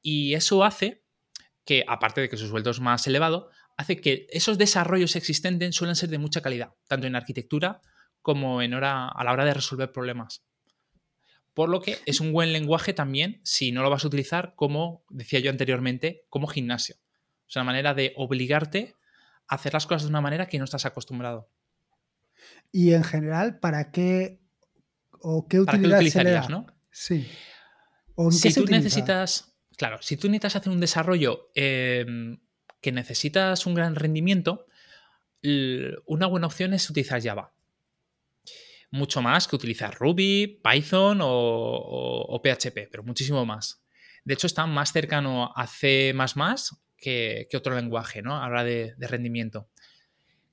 [0.03, 1.05] y eso hace
[1.64, 5.97] que, aparte de que su sueldo es más elevado, hace que esos desarrollos existentes suelen
[5.97, 7.81] ser de mucha calidad, tanto en arquitectura
[8.20, 10.44] como en hora, a la hora de resolver problemas.
[11.54, 15.04] Por lo que es un buen lenguaje también si no lo vas a utilizar como,
[15.08, 16.96] decía yo anteriormente, como gimnasio.
[17.48, 18.94] Es una manera de obligarte
[19.46, 21.48] a hacer las cosas de una manera que no estás acostumbrado.
[22.72, 24.40] Y en general, ¿para qué
[25.20, 26.66] o qué utilidad utilizarías, no?
[26.90, 27.26] Sí.
[28.16, 32.38] ¿O en si tú necesitas claro, si tú necesitas hacer un desarrollo em,
[32.80, 34.66] que necesitas un gran rendimiento,
[36.06, 37.53] una buena opción es utilizar Java.
[38.94, 43.83] Mucho más que utilizar Ruby, Python o, PHP, pero muchísimo más.
[44.24, 46.14] De hecho, está más cercano a C
[46.96, 48.40] que, que otro lenguaje, ¿no?
[48.40, 49.68] A la de, rendimiento.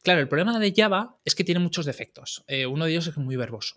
[0.02, 2.44] Claro, el problema de Java es que tiene muchos defectos.
[2.48, 3.76] Eh, uno de ellos es muy verboso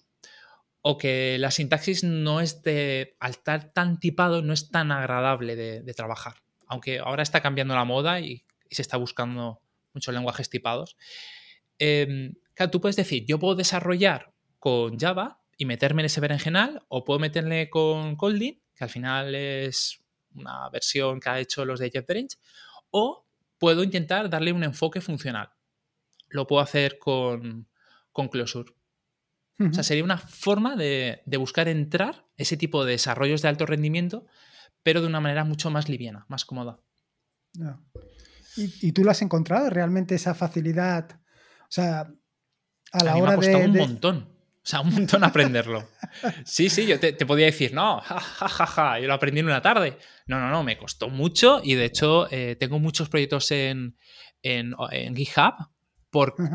[0.86, 5.56] o que la sintaxis no es de, al estar tan tipado, no es tan agradable
[5.56, 6.42] de, trabajar.
[6.66, 9.62] Aunque ahora está cambiando la moda y, se está buscando
[9.94, 10.96] muchos lenguajes tipados.
[11.78, 14.33] Em, claro, tú puedes decir, yo puedo desarrollar
[14.64, 19.34] con Java y meterme en ese berenjenal, o puedo meterle con Kotlin, que al final
[19.34, 20.02] es
[20.34, 22.40] una versión que ha hecho los de JetBrains,
[22.88, 23.26] o
[23.58, 25.50] puedo intentar darle un enfoque funcional.
[26.28, 27.68] Lo puedo hacer con,
[28.10, 28.72] con Closure.
[29.60, 34.24] O sea, sería una forma de, buscar entrar ese tipo de desarrollos de alto rendimiento,
[34.82, 36.80] pero de una manera mucho más liviana, más cómoda.
[38.56, 41.20] ¿Y, tú lo has encontrado realmente esa facilidad?
[41.64, 42.10] O sea,
[42.92, 43.66] a la hora me ha costado de.
[43.68, 44.33] un montón.
[44.64, 45.86] O sea, un montón aprenderlo.
[46.44, 49.98] Sí, sí, yo te, podía decir, no, jajaja, yo lo aprendí en una tarde.
[50.26, 53.96] No, no, no, me costó mucho y de hecho eh, tengo muchos proyectos en,
[54.42, 55.54] en, en GitHub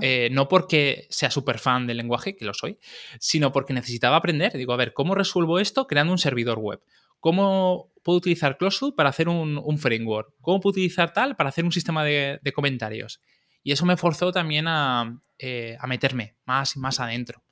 [0.02, 2.80] eh, no porque sea súper fan del lenguaje, que lo soy,
[3.20, 4.54] sino porque necesitaba aprender.
[4.54, 6.82] Digo, a ver, ¿cómo resuelvo esto creando un servidor web?
[7.20, 10.34] ¿Cómo puedo utilizar Closure para hacer un, framework?
[10.42, 13.22] ¿Cómo puedo utilizar tal para hacer un sistema de, comentarios?
[13.62, 17.44] Y eso me forzó también a, eh, a meterme más y más adentro.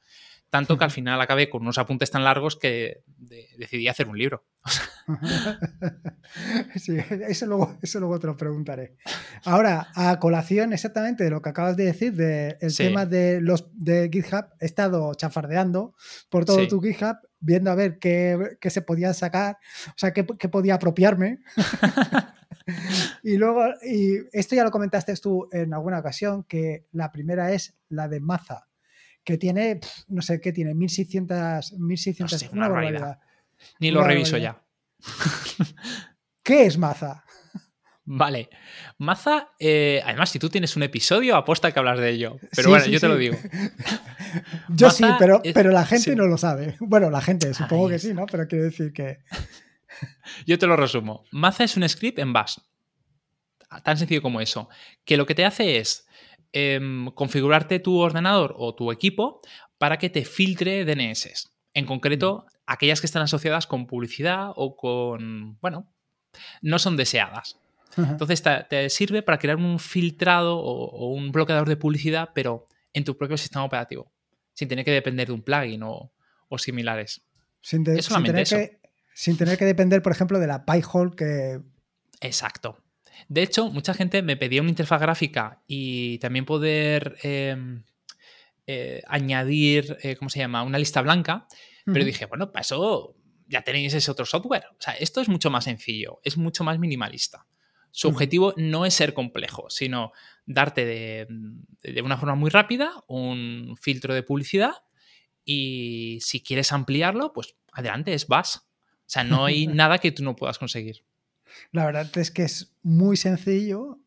[0.49, 3.03] Tanto que al final acabé con unos apuntes tan largos que
[3.57, 4.45] decidí hacer un libro.
[6.75, 8.97] sí, eso luego, eso luego te lo preguntaré.
[9.43, 14.09] Ahora, a colación exactamente de lo que acabas de decir, del tema de los de
[14.11, 15.95] GitHub, he estado chafardeando
[16.29, 19.57] por todo tu GitHub, viendo a ver qué, se podía sacar,
[19.87, 21.39] o sea, qué, podía apropiarme.
[23.23, 27.77] y luego, y esto ya lo comentaste tú en alguna ocasión, que la primera es
[27.89, 28.67] la de Maza
[29.27, 33.19] que tiene, no sé qué tiene, 1600, 1600 una, barbaridad.
[33.81, 34.63] Ni lo reviso ya.
[36.43, 37.25] ¿Qué es Maza?
[38.05, 38.49] Vale.
[38.99, 42.37] Maza, eh, además, si tú tienes un episodio, aposta que hablas de ello.
[42.55, 43.35] Pero bueno, yo te lo digo.
[44.69, 46.77] yo sí, pero, pero la gente no lo sabe.
[46.79, 48.27] Bueno, la gente, supongo que sí, ¿no?
[48.27, 49.17] Pero quiero decir que.
[50.45, 51.25] yo te lo resumo.
[51.31, 52.59] Maza es un script en Bash.
[53.83, 54.69] Tan sencillo como eso.
[55.03, 56.07] Que lo que te hace es
[56.53, 59.41] em, configurarte tu ordenador o tu equipo
[59.77, 61.49] para que te filtre DNS.
[61.73, 65.87] En concreto, aquellas que están asociadas con publicidad o con, bueno,
[66.61, 67.59] no son deseadas.
[67.95, 73.17] Entonces te, sirve para crear un filtrado o, un bloqueador de publicidad, pero en tu
[73.17, 74.11] propio sistema operativo,
[74.53, 76.11] sin tener que depender de un plugin o,
[76.57, 77.21] similares.
[77.61, 78.57] Sin, es solamente eso.
[78.57, 78.79] Que,
[79.13, 81.59] sin tener que depender, por ejemplo, de la PyHole que...
[82.21, 82.77] Exacto.
[83.27, 87.83] De hecho, mucha gente me pedía una interfaz gráfica y también poder em,
[88.65, 90.63] eh, añadir, eh, ¿cómo se llama?
[90.63, 91.47] Una lista blanca.
[91.85, 93.15] Pero dije, bueno, para eso
[93.47, 94.65] ya tenéis ese otro software.
[94.71, 97.47] O sea, esto es mucho más sencillo, es mucho más minimalista.
[97.91, 100.11] Su objetivo no es ser complejo, sino
[100.45, 101.27] darte de,
[101.81, 104.73] de, una forma muy rápida un filtro de publicidad
[105.45, 108.57] y si quieres ampliarlo, pues adelante, es VAS.
[108.57, 111.05] O sea, no hay nada que tú no puedas conseguir.
[111.71, 113.99] La verdad es que es muy sencillo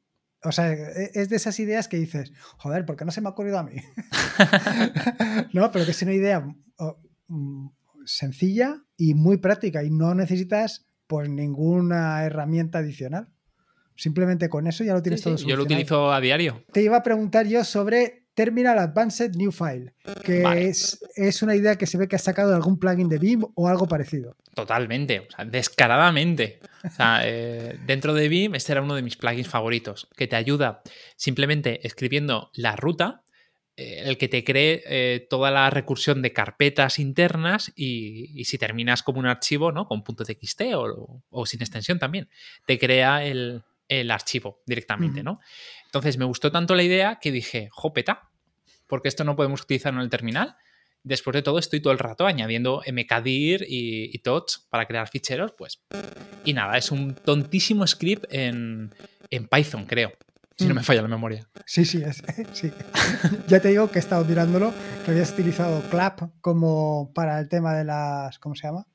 [0.42, 3.28] o sea, e, es de esas ideas que dices, joder, ¿por qué no se me
[3.28, 3.76] ha ocurrido a mí?
[5.52, 6.46] no, pero que es una idea
[7.28, 7.68] mm,
[8.04, 13.28] sencilla y muy práctica y no necesitas pues ninguna herramienta adicional.
[13.96, 16.64] Simplemente con eso ya lo tienes todo Yo lo utilizo a diario.
[16.72, 19.92] Te iba a preguntar yo sobre Terminal Advanced New File,
[20.24, 23.18] que es, es, una idea que se ve que has sacado de algún plugin de
[23.18, 24.36] BIM o algo parecido.
[24.54, 26.60] Totalmente, o sea, descaradamente.
[26.84, 30.36] O sea, eh, dentro de BIM este era uno de mis plugins favoritos, que te
[30.36, 30.82] ayuda
[31.16, 33.24] simplemente escribiendo la ruta,
[33.76, 39.02] eh, el que te cree eh, toda la recursión de carpetas internas y, si terminas
[39.02, 39.86] como un archivo, ¿no?
[39.86, 42.28] Con .txt o, o sin extensión también,
[42.66, 45.40] te crea el, el archivo directamente, ¿no?
[45.90, 48.30] Entonces me gustó tanto la idea que dije, jopeta,
[48.86, 50.54] porque esto no podemos utilizarlo en el terminal.
[51.02, 55.52] Después de todo, estoy todo el rato añadiendo mkdir y, y touch para crear ficheros,
[55.58, 55.82] pues.
[56.44, 58.92] Y nada, es un tontísimo script en,
[59.50, 60.12] Python, creo.
[60.56, 60.84] Si no me mm.
[60.84, 61.48] falla la memoria.
[61.66, 62.22] Sí, sí, es,
[62.52, 62.70] sí.
[63.48, 64.72] ya te digo que he estado mirándolo,
[65.04, 68.38] que habías utilizado Clap como para el tema de las.
[68.38, 68.86] ¿Cómo se llama?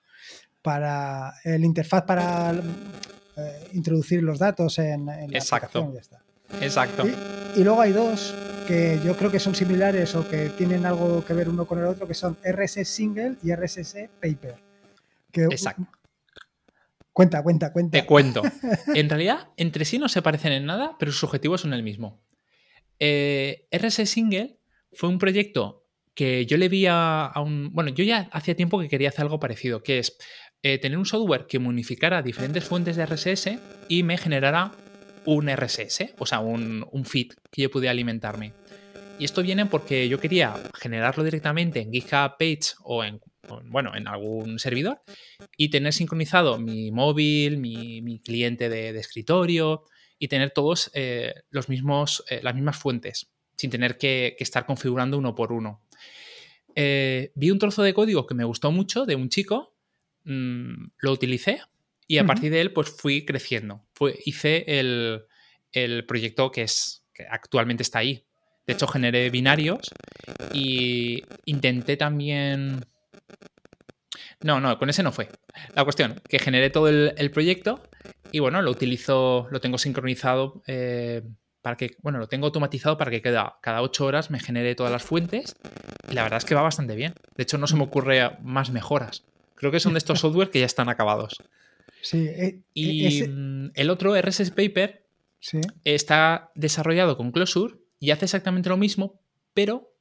[0.62, 5.90] Para el interfaz para eh, introducir los datos en, la Exacto.
[5.92, 6.25] y ya está.
[6.62, 7.04] Exacto.
[7.56, 8.34] Y, luego hay dos
[8.68, 11.86] que yo creo que son similares o que tienen algo que ver uno con el
[11.86, 14.56] otro, que son RSS Single y RSS Paper.
[15.34, 15.88] Exacto.
[17.12, 18.00] Cuenta, cuenta, cuenta.
[18.00, 18.42] Te cuento.
[18.94, 22.22] En realidad, entre sí no se parecen en nada, pero sus objetivos son el mismo.
[23.00, 24.60] Eh, RSS Single
[24.92, 27.72] fue un proyecto que yo le vi a, un...
[27.74, 30.18] Bueno, yo ya hacía tiempo que quería hacer algo parecido, que es
[30.64, 34.72] eh, tener un software que unificara diferentes fuentes de RSS y me generara
[35.26, 38.54] un RSS, o sea, un, feed que yo pudiera alimentarme.
[39.18, 43.22] Y esto viene porque yo quería generarlo directamente en GitHub Page o en,
[43.66, 45.02] bueno, en algún servidor
[45.56, 49.86] y tener sincronizado mi móvil, mi, cliente de, escritorio
[50.20, 55.18] y tener todos eh, los mismos, eh, las mismas fuentes sin tener que, estar configurando
[55.18, 55.82] uno por uno.
[56.76, 59.76] Eh, vi un trozo de código que me gustó mucho de un chico,
[60.26, 61.62] mm, lo utilicé
[62.08, 63.86] y a partir de él, pues fui creciendo.
[64.26, 68.26] hice el, proyecto que, es, que actualmente está ahí.
[68.68, 69.90] De hecho, generé binarios
[70.54, 72.86] y intenté también...
[74.42, 75.30] No, no, con ese no fue.
[75.74, 77.82] La cuestión, que generé todo el, proyecto
[78.32, 81.24] y bueno, lo utilizo, lo tengo sincronizado eh,
[81.62, 84.92] para que, bueno, lo tengo automatizado para que cada, cada 8 horas me genere todas
[84.92, 85.56] las fuentes
[86.10, 87.16] y la verdad es que va bastante bien.
[87.36, 89.26] De hecho, no se me ocurre más mejoras.
[89.56, 91.38] Creo que son de estos software que ya están acabados.
[92.06, 95.08] Sí, eh, y mm, el otro, RSS Paper,
[95.84, 99.20] está desarrollado con Closure y hace exactamente lo mismo,
[99.56, 99.92] pero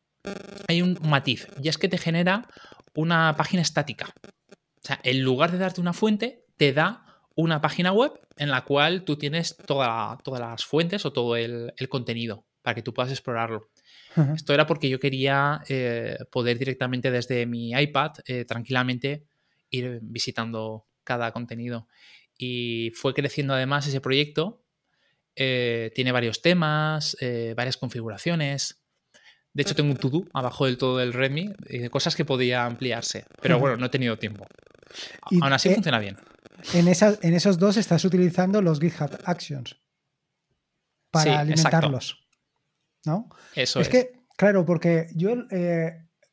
[0.69, 2.47] hay un matiz, y es que te genera
[2.95, 4.13] una página estática.
[4.53, 8.65] O sea, en lugar de darte una fuente, te da una página web en la
[8.65, 13.71] cual tú tienes todas las fuentes o todo el, contenido para que tú puedas explorarlo.
[14.35, 19.25] Esto era porque yo quería eh, poder directamente desde mi iPad eh, tranquilamente
[19.71, 21.89] ir visitando cada contenido.
[22.37, 24.65] Y fue creciendo además ese proyecto.
[25.37, 28.83] Eh, tiene varios temas, eh, varias configuraciones.
[29.53, 33.25] De hecho, tengo un to-do abajo del todo del Redmi de cosas que podía ampliarse.
[33.41, 34.47] Pero bueno, no he tenido tiempo.
[35.23, 36.17] Aún así eh, funciona bien.
[36.73, 39.77] En, en esos dos estás utilizando los GitHub Actions
[41.11, 42.27] para alimentarlos.
[43.05, 43.29] ¿No?
[43.55, 43.87] Eso es.
[43.87, 45.37] Es que, claro, porque yo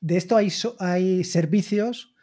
[0.02, 2.16] de esto hay, hay servicios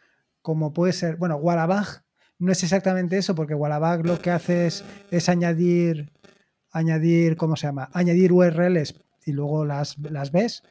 [0.42, 2.04] como puede ser, bueno, Wallabag
[2.38, 6.12] no es exactamente eso, porque Wallabag lo que hace es, añadir,
[6.70, 7.90] añadir, ¿cómo se llama?
[7.92, 10.62] Añadir URLs y luego las, las ves.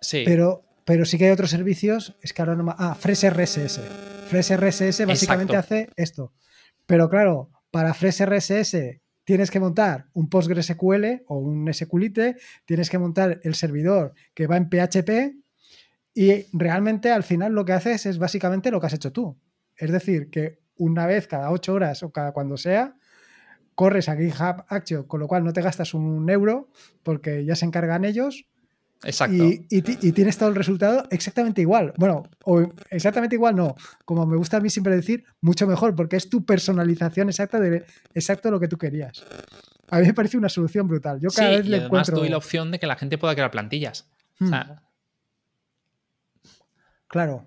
[0.00, 0.22] Sí.
[0.24, 3.80] Pero, pero sí que hay otros servicios, es que ahora no Ah, FreshRSS.
[4.28, 6.32] FreshRSS básicamente hace esto.
[6.86, 13.40] Pero claro, para FreshRSS tienes que montar un PostgreSQL o un SQLite, tienes que montar
[13.42, 15.36] el servidor que va en PHP
[16.14, 19.38] y realmente al final lo que haces es básicamente lo que has hecho tú.
[19.76, 22.96] Es decir, que una vez cada ocho horas o cada cuando sea,
[23.74, 26.68] corres a GitHub Action, con lo cual no te gastas un euro
[27.02, 28.46] porque ya se encargan ellos.
[29.02, 29.44] Exacto.
[29.68, 31.92] Y, tienes todo el resultado exactamente igual.
[31.98, 33.74] Bueno, o exactamente igual no.
[34.04, 37.84] Como me gusta a mí siempre decir, mucho mejor, porque es tu personalización exacta de
[38.14, 39.22] exacto lo que tú querías.
[39.90, 41.20] A mí me parece una solución brutal.
[41.20, 42.16] Yo cada vez y le encuentro.
[42.16, 44.08] doy la opción de que la gente pueda crear plantillas.
[44.40, 44.84] O sea, Hmm.
[47.14, 47.46] Claro.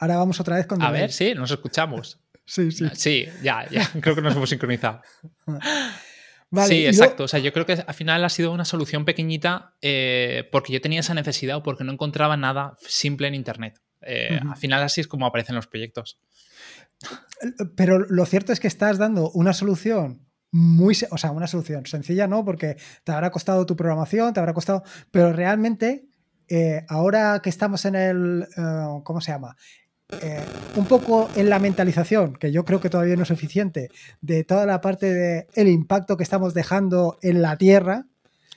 [0.00, 2.18] Ahora vamos otra vez con a ver, sí, nos escuchamos.
[2.46, 2.84] Sí, sí.
[2.94, 3.88] Sí, ya, ya.
[4.00, 5.02] Creo que nos hemos sincronizado.
[6.50, 7.22] Vale, sí, exacto.
[7.24, 10.80] O sea, yo creo que al final ha sido una solución pequeñita eh, porque yo
[10.80, 13.80] tenía esa necesidad o porque no encontraba nada simple en Internet.
[14.00, 14.40] Eh.
[14.50, 16.18] Al final así es como aparecen los proyectos.
[17.76, 22.26] Pero lo cierto es que estás dando una solución muy, o sea, una solución sencilla,
[22.26, 22.44] ¿no?
[22.44, 24.82] Porque te habrá costado tu programación, te habrá costado,
[25.12, 26.08] pero realmente
[26.48, 28.48] eh, ahora que estamos en el,
[29.04, 29.54] ¿cómo se llama?
[30.22, 30.44] Eh,
[30.76, 33.90] un poco en la mentalización, que yo creo que todavía no es suficiente,
[34.20, 38.06] de toda la parte de el impacto que estamos dejando en la Tierra,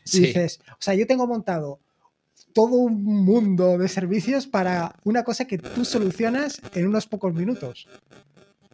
[0.05, 1.79] y Sí, dices, o sea, yo tengo montado
[2.53, 7.87] todo un mundo de servicios para una cosa que tú solucionas en unos pocos minutos.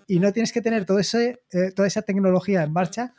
[0.07, 3.13] Y no tienes que tener todo ese, eh, toda esa tecnología en marcha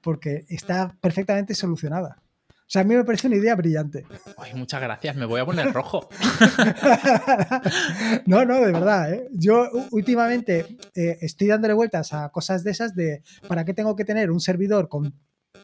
[0.00, 2.22] porque está perfectamente solucionada.
[2.66, 4.04] O sea, a mí me parece una idea brillante.
[4.36, 5.14] Ay, muchas gracias.
[5.14, 6.08] Me voy a poner rojo.
[8.26, 9.12] no, no, de verdad.
[9.12, 9.28] ¿eh?
[9.30, 14.04] Yo últimamente eh, estoy dándole vueltas a cosas de esas de para qué tengo que
[14.04, 15.14] tener un servidor con,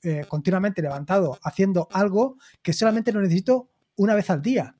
[0.04, 4.76] eh, continuamente levantado haciendo algo que solamente lo necesito una vez al día.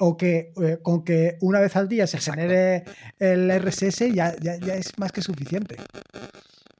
[0.00, 2.40] O que eh, con que una vez al día se Exacto.
[2.40, 2.82] genere
[3.20, 5.76] el RSS ya, ya, ya es más que suficiente.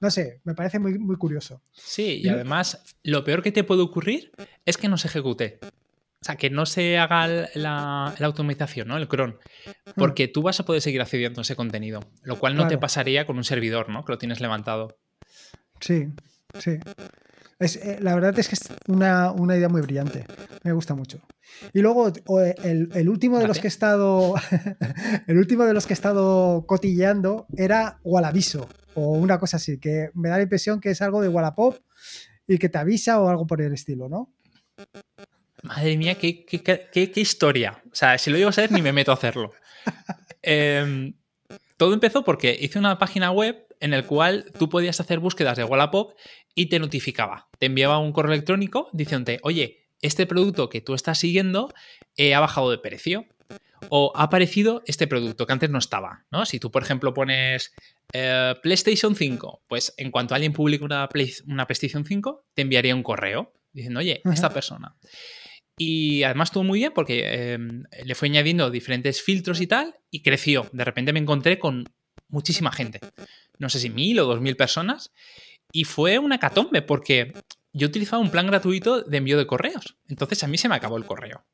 [0.00, 1.62] No sé, me parece muy, muy curioso.
[1.72, 4.32] Sí, Y además, lo peor que te puede ocurrir
[4.66, 5.58] es que no se ejecute.
[5.62, 8.96] O sea, que no se haga la, la automatización, ¿no?
[8.96, 9.38] El cron.
[9.94, 12.00] Porque tú vas a poder seguir accediendo a ese contenido.
[12.22, 14.04] Lo cual no te pasaría con un servidor, ¿no?
[14.04, 14.96] Que lo tienes levantado.
[15.80, 16.08] Sí,
[16.58, 16.78] sí.
[17.58, 20.24] Es, eh, la verdad es que es una, una idea muy brillante.
[20.62, 21.20] Me gusta mucho.
[21.72, 24.34] Y luego eh, el, el último de los que he estado.
[25.26, 28.68] el último de los que he estado cotilleando era Wallaviso.
[28.94, 31.76] O una cosa así, que me da la impresión que es algo de Wallapop
[32.46, 34.32] y que te avisa o algo por el estilo, ¿no?
[35.62, 37.82] Madre mía, qué, qué- qué- qué- qué historia.
[37.90, 39.52] O sea, si lo digo a saber, ni me meto a hacerlo.
[40.46, 41.14] Em,
[41.78, 45.64] todo empezó porque hice una página web en el cual tú podías hacer búsquedas de
[45.64, 46.12] Wallapop
[46.54, 47.48] y te notificaba.
[47.58, 51.72] Te enviaba un correo electrónico diciéndote, oye, este producto que tú estás siguiendo
[52.18, 53.24] eh, ha bajado de precio.
[53.90, 56.24] O ha aparecido este producto que antes no estaba.
[56.30, 56.44] ¿no?
[56.46, 57.72] Si tú, por ejemplo, pones
[58.12, 62.94] eh, PlayStation 5, pues en cuanto alguien publique una, Play- una PlayStation 5, te enviaría
[62.94, 64.96] un correo diciendo, oye, esta persona.
[65.76, 67.58] Y además estuvo muy bien porque eh,
[68.04, 70.68] le fue añadiendo diferentes filtros y tal, y creció.
[70.72, 71.84] De repente me encontré con
[72.28, 73.00] muchísima gente.
[73.58, 75.12] No sé si mil o dos mil personas.
[75.72, 77.32] Y fue una catombe porque
[77.72, 79.96] yo utilizaba un plan gratuito de envío de correos.
[80.08, 81.44] Entonces a mí se me acabó el correo.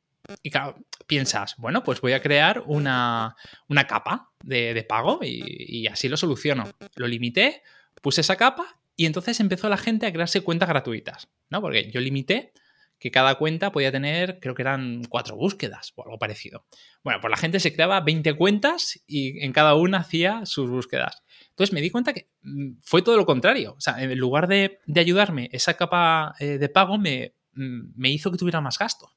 [0.43, 0.75] Y claro,
[1.07, 3.35] piensas, bueno, pues voy a crear una,
[3.67, 6.69] una capa de, de pago y, así lo soluciono.
[6.95, 7.63] Lo limité,
[8.01, 11.61] puse esa capa y entonces empezó la gente a crearse cuentas gratuitas, ¿no?
[11.61, 12.53] Porque yo limité
[13.01, 16.65] que cada cuenta podía tener, creo que eran cuatro búsquedas o algo parecido.
[17.03, 21.23] Bueno, pues la gente se creaba 20 cuentas y en cada una hacía sus búsquedas.
[21.49, 23.73] Entonces me di cuenta que mm, fue todo lo contrario.
[23.75, 28.09] O sea, en lugar de, de ayudarme, esa capa eh, de pago me, mm, me
[28.11, 29.09] hizo que tuviera más gasto.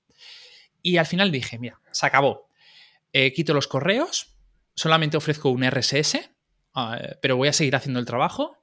[0.86, 2.46] Y al final dije, mira, se acabó.
[3.12, 4.36] Eh, quito los correos,
[4.76, 8.58] solamente ofrezco un RSS, eh, pero voy a seguir haciendo el trabajo.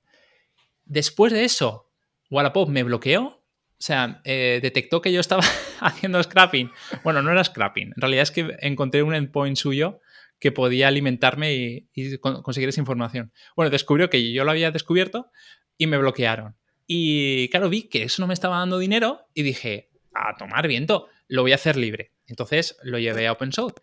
[0.86, 1.90] Después de eso,
[2.30, 3.24] Wallapop me bloqueó.
[3.24, 5.42] O sea, eh, detectó que yo estaba
[5.80, 6.70] haciendo scrapping.
[7.04, 7.88] Bueno, no era scrapping.
[7.96, 10.00] En realidad es que encontré un endpoint suyo
[10.40, 13.34] que podía alimentarme y, y con- conseguir esa información.
[13.56, 15.32] Bueno, descubrió que yo lo había descubierto
[15.78, 16.56] y me bloquearon.
[16.86, 21.08] Y claro, vi que eso no me estaba dando dinero y dije, a tomar viento,
[21.32, 22.12] lo voy a hacer libre.
[22.28, 23.76] Entonces lo llevé a open source.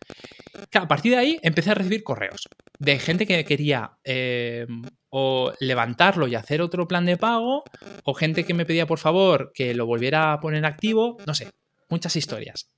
[0.74, 4.66] A partir de ahí empecé a recibir correos de gente que quería eh,
[5.08, 7.64] o levantarlo y hacer otro plan de pago,
[8.04, 11.50] o gente que me pedía por favor que lo volviera a poner activo, no sé,
[11.88, 12.68] muchas historias.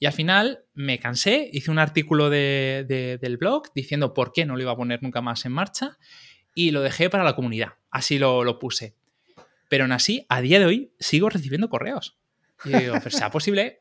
[0.00, 4.46] Y al final me cansé, hice un artículo de- de- del blog diciendo por qué
[4.46, 5.98] no lo iba a poner nunca más en marcha
[6.54, 7.74] y lo dejé para la comunidad.
[7.90, 8.94] Así lo, lo puse.
[9.68, 12.16] Pero aún así, a día de hoy sigo recibiendo correos.
[12.64, 12.94] Y digo,
[13.30, 13.80] posible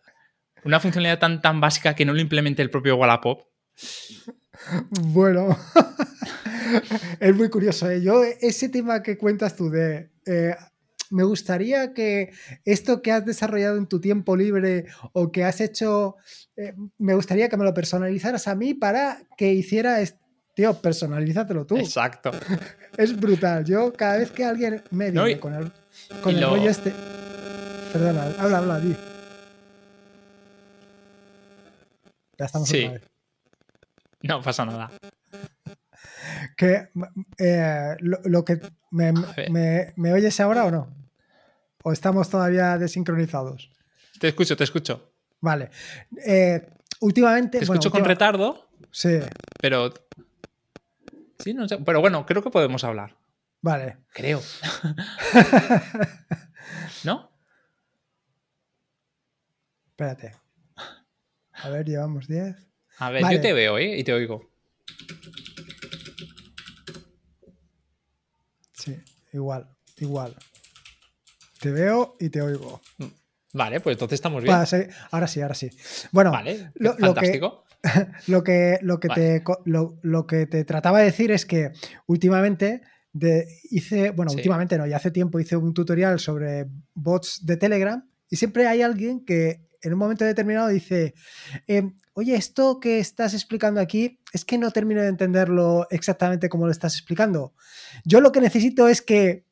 [0.66, 3.43] una funcionalidad tan, tan básica que no lo implemente el propio Wallapop.
[5.01, 5.57] Bueno,
[7.20, 7.89] es muy curioso.
[7.89, 8.01] ¿eh?
[8.01, 10.09] Yo, ese tema que cuentas tú de.
[10.26, 10.55] Eh,
[11.09, 12.32] me gustaría que
[12.66, 16.16] esto que has desarrollado en tu tiempo libre o que has hecho,
[16.55, 19.99] eh, me gustaría que me lo personalizaras a mí para que hiciera,
[20.55, 21.78] tío, personalízatelo tú.
[21.78, 22.32] Exacto.
[22.97, 23.66] Es brutal.
[23.66, 25.72] Yo cada vez que alguien me viene con el,
[26.22, 26.93] con el rollo este...
[27.91, 28.95] Perdona, habla, habla, di.
[32.44, 32.91] Ya estamos sí.
[34.22, 34.91] No pasa nada.
[36.58, 36.89] Que
[37.38, 38.60] eh, lo, que
[38.91, 39.14] me,
[39.96, 40.94] me, oyes ahora o no?
[41.84, 43.72] ¿O estamos todavía desincronizados?
[44.20, 45.14] Te escucho, te escucho.
[45.39, 45.72] Vale.
[46.26, 46.70] Eh,
[47.00, 47.60] últimamente.
[47.60, 48.68] Te escucho con retardo.
[48.91, 49.20] Sí.
[49.62, 49.94] Pero.
[51.39, 51.78] Sí, no sé.
[51.78, 53.16] Pero bueno, creo que podemos hablar.
[53.62, 54.00] Vale.
[54.12, 54.41] Creo.
[57.06, 57.32] ¿No?
[59.91, 60.43] Espérate.
[61.62, 62.56] A ver, llevamos 10.
[62.97, 63.97] A ver, yo te veo, ¿eh?
[63.97, 64.49] Y te oigo.
[68.74, 68.97] Sí,
[69.32, 70.36] igual, igual.
[71.60, 72.82] Te veo y te oigo.
[73.54, 74.54] Vale, pues entonces estamos bien.
[74.54, 75.70] ahora sí, ahora sí.
[76.12, 77.64] Bueno, vale, lo, fantástico.
[78.28, 81.74] Lo que, lo que, te, lo, que te trataba de decir es que
[82.08, 82.82] últimamente
[83.12, 88.10] de, hice, bueno, últimamente no, ya hace tiempo hice un tutorial sobre bots de Telegram
[88.30, 91.14] y siempre hay alguien que en un momento determinado dice,
[91.68, 96.66] em, oye, esto que estás explicando aquí es que no termino de entenderlo exactamente como
[96.66, 97.54] lo estás explicando.
[98.06, 99.46] Yo lo que necesito es que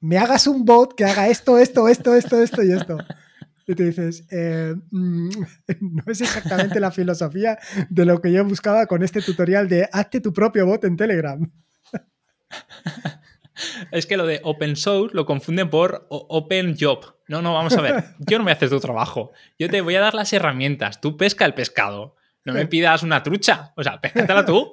[0.00, 2.98] me hagas un bot que haga esto, esto, esto, esto, esto y esto.
[3.66, 5.28] Y te dices, eh, mm,
[5.80, 7.58] no es exactamente la filosofía
[7.88, 11.52] de lo que yo buscaba con este tutorial de hazte tu propio bot en Telegram.
[13.92, 17.19] Es que lo de open source lo confunden por open job.
[17.30, 18.04] No, no, vamos a ver.
[18.18, 19.30] Yo no me haces tu trabajo.
[19.56, 21.00] Yo te voy a dar las herramientas.
[21.00, 22.16] Tú pesca el pescado.
[22.44, 23.72] No me pidas una trucha.
[23.76, 24.72] O sea, pescátela tú.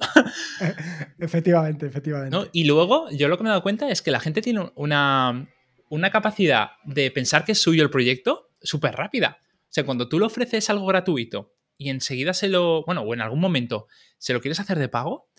[1.20, 2.36] efectivamente, efectivamente.
[2.54, 5.48] Y luego, yo lo que me he dado cuenta es que la gente tiene una,
[5.90, 9.38] una capacidad de pensar que es suyo el proyecto súper rápida.
[9.44, 13.22] O sea, cuando tú le ofreces algo gratuito y enseguida se lo, bueno, o en
[13.22, 13.86] algún momento
[14.18, 15.30] se lo quieres hacer de pago,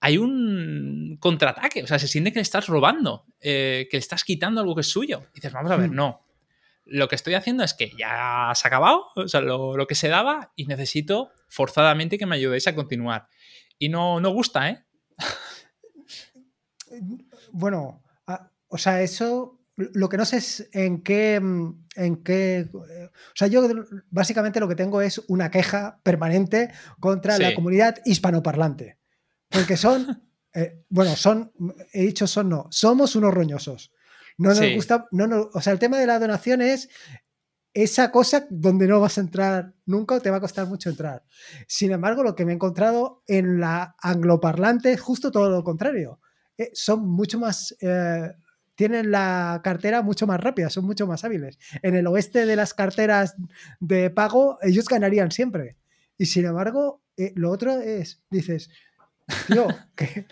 [0.00, 1.84] hay un contraataque.
[1.84, 4.82] O sea, se siente que le estás robando, eh, que le estás quitando algo que
[4.82, 5.22] es suyo.
[5.32, 5.94] Y dices, vamos a ver, hmm.
[5.94, 6.25] no.
[6.86, 9.94] Lo que estoy haciendo es que ya se ha acabado, o sea, lo, lo que
[9.94, 13.28] se daba, y necesito forzadamente que me ayudéis a continuar.
[13.78, 14.84] Y no, no gusta, ¿eh?
[17.52, 18.02] Bueno,
[18.68, 22.68] o sea, eso lo que no sé es en qué, en qué.
[22.72, 22.86] O
[23.34, 23.68] sea, yo
[24.10, 28.98] básicamente lo que tengo es una queja permanente contra la comunidad hispanoparlante.
[29.48, 30.22] Porque son.
[30.58, 31.52] Eh, bueno, son.
[31.92, 32.66] He dicho son no.
[32.70, 33.92] Somos unos roñosos.
[34.38, 35.06] No nos gusta.
[35.12, 36.88] No, no, o sea, el tema de la donación es
[37.76, 41.24] esa cosa donde no vas a entrar nunca o te va a costar mucho entrar.
[41.68, 46.18] Sin embargo, lo que me he encontrado en la angloparlante es justo todo lo contrario.
[46.56, 48.32] Eh, son mucho más, eh,
[48.74, 51.58] tienen la cartera mucho más rápida, son mucho más hábiles.
[51.82, 53.34] En el oeste de las carteras
[53.78, 55.76] de pago, ellos ganarían siempre.
[56.16, 58.70] Y sin embargo, eh, lo otro es, dices,
[59.48, 59.66] tío,
[59.96, 60.26] que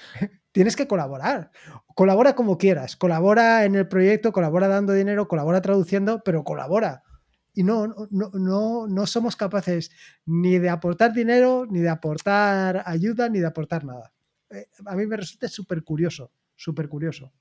[0.55, 1.51] tienes que colaborar.
[1.95, 7.03] Colabora como quieras, colabora en el proyecto, colabora dando dinero, colabora traduciendo, pero colabora
[7.55, 9.91] y no, no, no, no somos capaces
[10.27, 14.13] ni de aportar dinero, ni de aportar ayuda, ni de aportar nada.
[14.51, 17.33] Eh, a mí me resulta súper curioso, súper curioso.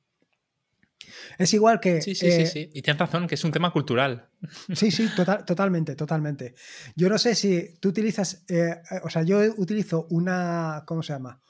[1.38, 2.02] Es igual que...
[2.02, 2.70] Sí, sí, sí, eh, sí.
[2.74, 4.30] Y tienes razón, que es un tema cultural.
[4.74, 6.54] Sí, sí, totalmente, totalmente.
[6.96, 11.42] Yo no sé si tú utilizas, eh, o sea, yo utilizo una, ¿cómo se llama?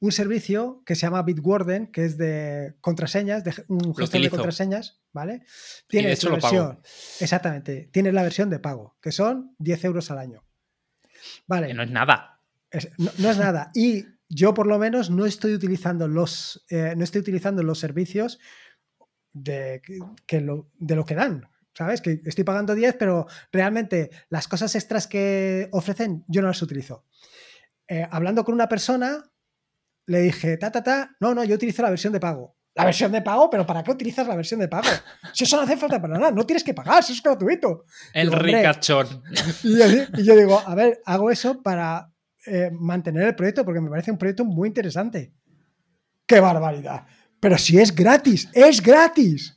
[0.00, 5.00] Un servicio que se llama Bitwarden, que es de contraseñas, de un gestor de contraseñas,
[5.12, 5.42] ¿vale?
[5.88, 6.80] Tiene la versión.
[7.20, 7.88] Exactamente.
[7.92, 10.44] Tienes la versión de pago, que son 10 euros al año.
[11.46, 11.68] Vale.
[11.68, 12.40] Que no es nada.
[12.98, 13.70] no, es nada.
[13.74, 18.38] Y yo, por lo menos, no estoy utilizando los, eh, no estoy utilizando los servicios
[19.32, 19.80] de,
[20.26, 21.48] que lo, de lo que dan.
[21.72, 22.00] ¿Sabes?
[22.00, 27.04] Que estoy pagando 10, pero realmente las cosas extras que ofrecen yo no las utilizo.
[27.86, 29.30] Eh, hablando con una persona,
[30.06, 32.56] le dije, ta, ta, ta, no, no, yo utilizo la versión de pago.
[32.76, 33.48] ¿La versión de pago?
[33.48, 34.88] ¿Pero para qué utilizas la versión de pago?
[35.32, 37.84] Si eso no hace falta para nada, no tienes que pagar, eso es gratuito.
[38.12, 39.22] El ricachón.
[39.62, 39.78] Y,
[40.22, 42.12] yo, digo, a ver, hago eso para
[42.44, 45.32] eh, mantener el proyecto porque me parece un proyecto muy interesante.
[46.26, 47.06] ¡Qué barbaridad!
[47.40, 49.54] Pero si es gratis, es gratis.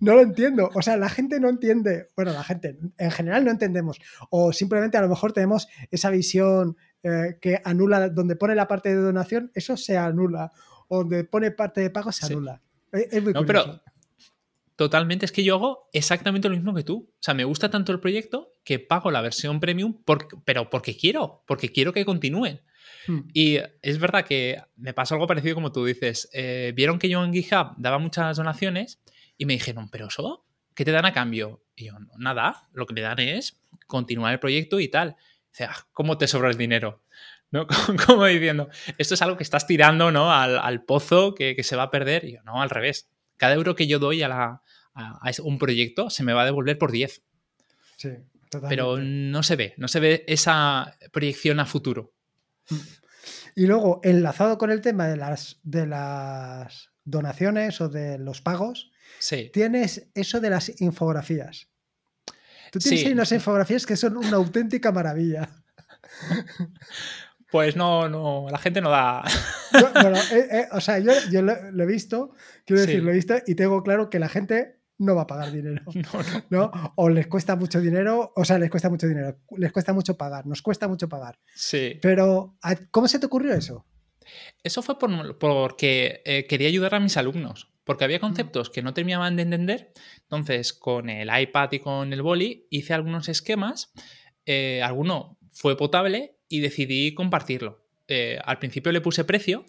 [0.00, 0.68] No lo entiendo.
[0.74, 2.08] O sea, la gente no entiende.
[2.16, 4.00] Bueno, la gente en general no entendemos.
[4.30, 8.90] O simplemente a lo mejor tenemos esa visión eh, que anula, donde pone la parte
[8.90, 10.52] de donación, eso se anula.
[10.88, 12.60] O donde pone parte de pago, se anula.
[12.92, 13.80] Es, muy no, pero
[14.76, 17.10] totalmente, es que yo hago exactamente lo mismo que tú.
[17.12, 20.02] O sea, me gusta tanto el proyecto que pago la versión premium,
[20.44, 22.60] pero porque quiero, porque quiero que continúen.
[23.06, 23.28] Hmm.
[23.32, 26.28] Y es verdad que me pasó algo parecido como tú dices.
[26.32, 29.00] Eh, vieron que yo en GitHub daba muchas donaciones
[29.38, 31.62] y me dijeron, pero eso, ¿qué te dan a cambio?
[31.76, 35.16] Y yo, nada, lo que me dan es continuar el proyecto y tal.
[35.52, 37.02] O sea, ¿cómo te sobra el dinero?
[37.50, 37.66] ¿No?
[38.06, 40.32] Como diciendo, esto es algo que estás tirando ¿no?
[40.32, 42.24] al, pozo que, se va a perder.
[42.24, 43.08] Y yo, no, al revés.
[43.36, 44.62] Cada euro que yo doy a, la,
[44.94, 47.22] a, un proyecto se me va a devolver por 10.
[47.96, 48.08] Sí,
[48.50, 48.68] totalmente.
[48.68, 52.12] Pero no se ve, no se ve esa proyección a futuro.
[53.56, 58.92] Y luego, enlazado con el tema de las, de las donaciones o de los pagos,
[59.52, 61.69] tienes eso de las infografías.
[62.70, 65.48] Tú tienes ahí unas infografías que son una auténtica maravilla.
[67.50, 69.24] Pues no, no, la gente no da.
[70.00, 71.12] bueno, eh, eh, o sea, yo,
[71.42, 72.32] lo, he visto,
[72.64, 75.50] quiero decir, lo he visto y tengo claro que la gente no va a pagar
[75.50, 75.82] dinero.
[76.50, 80.16] No, O les cuesta mucho dinero, o sea, les cuesta mucho dinero, les cuesta mucho
[80.16, 81.38] pagar, nos cuesta mucho pagar.
[81.54, 81.98] Sí.
[82.00, 82.56] Pero,
[82.90, 83.84] ¿cómo se te ocurrió eso?
[84.62, 89.34] Eso fue porque eh, quería ayudar a mis alumnos, porque había conceptos que no terminaban
[89.34, 89.92] de entender.
[90.22, 93.92] Entonces, con el iPad y con el boli, hice algunos esquemas.
[94.46, 97.84] Eh, alguno fue potable y decidí compartirlo.
[98.06, 99.64] Eh, al principio le puse precio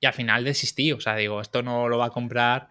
[0.00, 0.90] y al final desistí.
[0.90, 2.70] O sea, digo, esto no lo va a comprar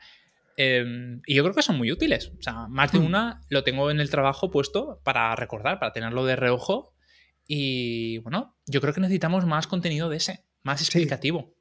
[0.62, 2.34] Em, y yo creo que son muy útiles.
[2.38, 3.06] O sea, más de hmm.
[3.06, 6.93] una lo tengo en el trabajo puesto para recordar, para tenerlo de reojo.
[7.47, 11.56] Y bueno, yo creo que necesitamos más contenido de ese, más explicativo.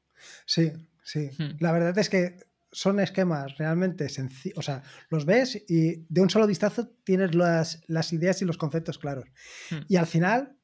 [0.45, 1.29] Sí, sí.
[1.37, 1.55] Hmm.
[1.61, 2.35] La verdad es que
[2.71, 4.57] son esquemas realmente sencillos.
[4.57, 8.57] O sea, los ves y de un solo vistazo tienes las, las ideas y los
[8.57, 9.25] conceptos claros.
[9.69, 9.79] Hmm.
[9.87, 10.57] Y al final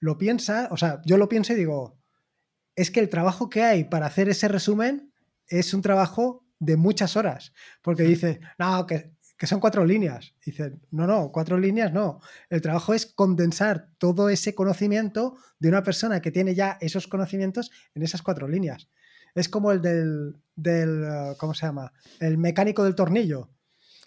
[0.00, 2.00] lo piensa, o sea, yo lo pienso y digo,
[2.74, 5.12] es que el trabajo que hay para hacer ese resumen
[5.46, 7.52] es un trabajo de muchas horas,
[7.82, 9.12] porque dice, no, que,
[9.46, 10.34] son cuatro líneas.
[10.44, 12.20] Dice, no, no, cuatro líneas no.
[12.50, 17.70] El trabajo es condensar todo ese conocimiento de una persona que tiene ya esos conocimientos
[17.94, 18.88] en esas cuatro líneas.
[19.34, 21.92] Es como el del, del uh, ¿cómo se llama?
[22.18, 23.50] El mecánico del tornillo.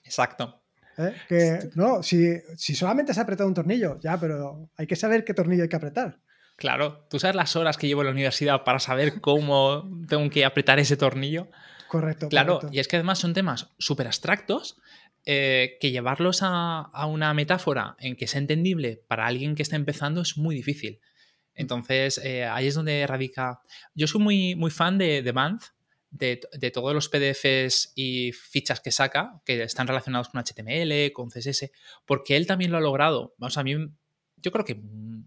[0.03, 0.61] Exacto.
[0.97, 1.13] ¿Eh?
[1.27, 5.25] Que, no, si, si solamente se ha apretado un tornillo, ya, pero hay que saber
[5.25, 6.19] qué tornillo hay que apretar.
[6.55, 10.45] Claro, tú sabes las horas que llevo en la universidad para saber cómo tengo que
[10.45, 11.47] apretar ese tornillo.
[11.87, 12.29] Correcto.
[12.29, 14.77] Claro, y es que además son temas súper abstractos
[15.25, 20.21] eh, que llevarlos a, una metáfora en que sea entendible para alguien que está empezando
[20.21, 20.99] es muy difícil.
[21.55, 23.61] Entonces, eh, ahí es donde radica.
[23.93, 25.61] Yo soy muy, muy fan de, de Band,
[26.13, 31.71] de, todos los PDFs y fichas que saca, que están relacionados con HTML, con CSS,
[32.05, 33.33] porque él también lo ha logrado.
[33.37, 33.75] Vamos, a mí,
[34.37, 35.23] yo creo que mm,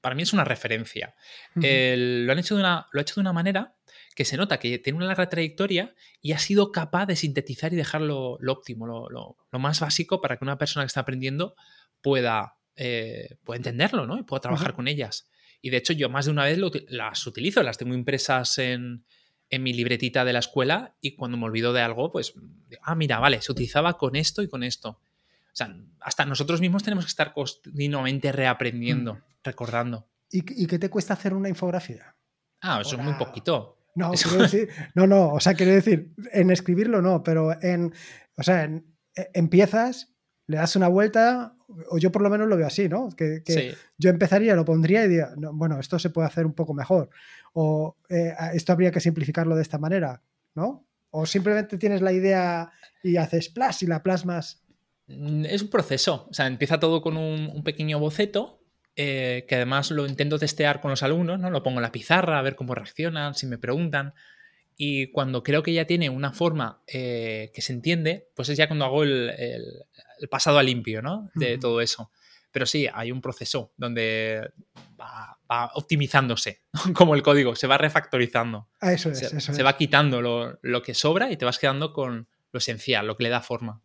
[0.00, 1.14] para mí es una referencia.
[1.54, 3.76] lo, han hecho de una, lo ha hecho de una manera
[4.14, 7.76] que se nota que tiene una larga trayectoria y ha sido capaz de sintetizar y
[7.76, 11.54] dejarlo lo, óptimo, lo, más básico para que una persona que está aprendiendo
[12.00, 14.18] pueda, eh, entenderlo ¿no?
[14.18, 15.30] y pueda trabajar con ellas.
[15.62, 16.58] Y de hecho yo más de una vez
[16.88, 19.04] las utilizo, las tengo impresas en,
[19.50, 22.34] mi libretita de la escuela y cuando me olvido de algo, pues,
[22.82, 24.88] ah, mira, vale, se utilizaba con esto y con esto.
[24.90, 29.20] O sea, hasta nosotros mismos tenemos que estar continuamente reaprendiendo, mm.
[29.44, 30.08] recordando.
[30.30, 32.16] ¿Y, qué te cuesta hacer una infografía?
[32.62, 33.76] Ah, eso es muy poquito.
[33.94, 37.92] No, quiero decir, no, no, o sea, quiero decir, en escribirlo no, pero en,
[38.36, 40.14] o sea, en, e, empiezas,
[40.46, 41.54] le das una vuelta,
[41.90, 43.08] o yo por lo menos lo veo así, ¿no?
[43.10, 43.42] Que,
[43.98, 47.10] yo empezaría, lo pondría y diría, bueno, esto se puede hacer un poco mejor,
[47.52, 50.22] o eh, esto habría que simplificarlo de esta manera,
[50.54, 50.86] ¿no?
[51.10, 52.70] O simplemente tienes la idea
[53.02, 54.62] y haces plas y la plasmas.
[55.06, 58.62] Mm, es un proceso, o sea, empieza todo con un pequeño boceto
[58.94, 61.48] eh, que además lo intento testear con los alumnos, ¿no?
[61.50, 64.12] Lo pongo en la pizarra a ver cómo reaccionan, si me preguntan.
[64.76, 68.66] Y cuando creo que ya tiene una forma eh, que se entiende, pues es ya
[68.66, 69.32] cuando hago el,
[70.30, 71.30] pasado a limpio, ¿no?
[71.34, 72.10] De todo eso.
[72.52, 74.52] Pero sí, hay un proceso donde
[75.00, 75.38] va,
[75.74, 76.62] optimizándose,
[76.94, 78.68] como el código, se va refactorizando.
[78.80, 81.92] Ah, eso es, se, eso se va quitando lo, que sobra y te vas quedando
[81.92, 83.80] con lo esencial, lo que le da forma.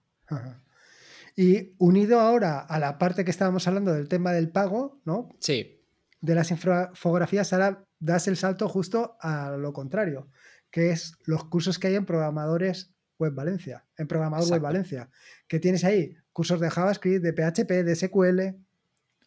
[1.35, 5.29] Y unido ahora a la parte que estábamos hablando del tema del pago, ¿no?
[5.39, 5.81] Sí.
[6.19, 10.29] De las infografías, ahora das el salto justo a lo contrario,
[10.77, 15.09] que es los cursos que hay en programadores web Valencia, en programador web Valencia,
[15.47, 18.39] que tienes ahí cursos de JavaScript, de PHP, de SQL,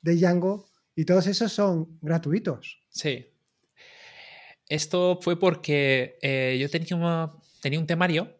[0.00, 2.84] de Django, y todos esos son gratuitos.
[2.88, 3.32] Sí.
[4.68, 8.38] Esto fue porque eh, yo tenía, tenía un temario,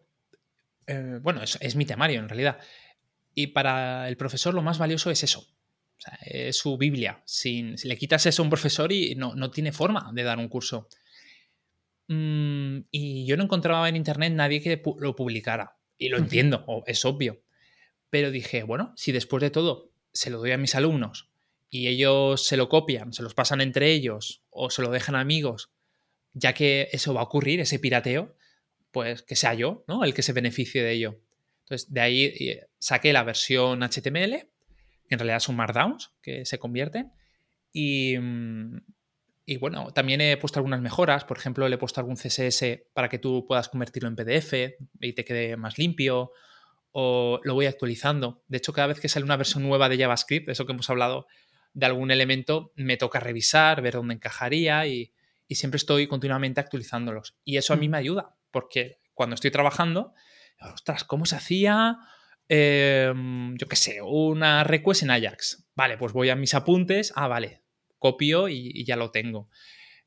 [0.87, 2.59] eh, bueno, es, mi temario en realidad,
[3.35, 5.45] y para el profesor lo más valioso es eso.
[6.21, 7.21] es su Biblia.
[7.25, 10.87] si le quitas eso a un profesor y no, tiene forma de dar un curso.
[12.07, 15.77] Mm, y yo no encontraba en internet nadie que lo publicara.
[15.97, 17.41] Y lo entiendo, es obvio.
[18.09, 21.29] Pero dije, bueno, si después de todo se lo doy a mis alumnos
[21.69, 25.21] y ellos se lo copian, se los pasan entre ellos o se lo dejan a
[25.21, 25.71] amigos,
[26.33, 28.35] ya que eso va a ocurrir, ese pirateo,
[28.91, 30.03] pues que sea yo, ¿no?
[30.03, 31.21] El que se beneficie de ello.
[31.61, 34.49] Entonces, de ahí eh, saqué la versión HTML,
[35.07, 37.13] que en realidad son markdowns que se convierten,
[37.71, 38.81] y, mm,
[39.45, 42.63] y bueno, también he puesto algunas mejoras, por ejemplo, le he puesto algún CSS
[42.93, 44.53] para que tú puedas convertirlo en PDF
[44.99, 46.31] y te quede más limpio,
[46.91, 48.43] o lo voy actualizando.
[48.47, 51.27] De hecho, cada vez que sale una versión nueva de JavaScript, eso que hemos hablado
[51.73, 55.13] de algún elemento, me toca revisar, ver dónde encajaría y,
[55.49, 57.35] siempre estoy continuamente actualizándolos.
[57.43, 57.91] Y eso a mí mm.
[57.91, 60.13] me ayuda, porque cuando estoy trabajando,
[60.73, 61.97] ostras, ¿cómo se hacía?
[62.47, 65.67] Em, yo qué sé, una request en Ajax.
[65.75, 67.11] Vale, pues voy a mis apuntes.
[67.17, 67.63] Ah, vale,
[68.01, 69.47] copio y, ya lo tengo.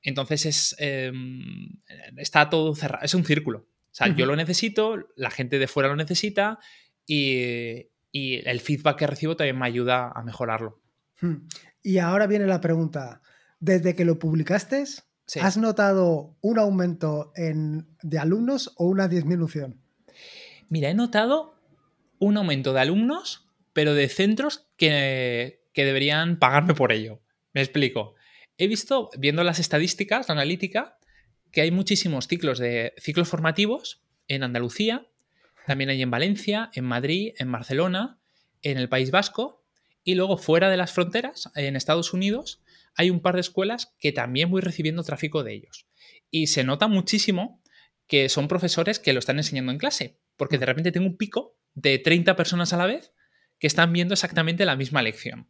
[0.03, 1.80] Entonces es, em,
[2.18, 3.61] está todo cerrado, es un círculo.
[3.61, 6.59] O sea, yo lo necesito, la gente de fuera lo necesita
[7.07, 10.82] y, el feedback que recibo también me ayuda a mejorarlo.
[11.20, 11.47] Hmm.
[11.82, 13.22] Y ahora viene la pregunta.
[13.59, 14.84] Desde que lo publicaste,
[15.40, 19.80] ¿has notado un aumento en, de alumnos o una disminución?
[20.68, 21.61] Mira, he notado
[22.18, 27.23] un aumento de alumnos, pero de centros que, que deberían pagarme por ello.
[27.55, 28.14] Me explico.
[28.59, 30.98] He visto, viendo las estadísticas, la analítica,
[31.50, 35.07] que hay muchísimos ciclos de ciclos formativos en Andalucía,
[35.66, 38.18] también hay en Valencia, en Madrid, en Barcelona,
[38.62, 39.64] en el País Vasco
[40.02, 42.62] y luego fuera de las fronteras, en Estados Unidos,
[42.94, 45.86] hay un par de escuelas que también voy recibiendo tráfico de ellos.
[46.30, 47.62] Y se nota muchísimo
[48.07, 51.57] que son profesores que lo están enseñando en clase, porque de repente tengo un pico
[51.74, 53.12] de 30 personas a la vez
[53.59, 55.48] que están viendo exactamente la misma lección.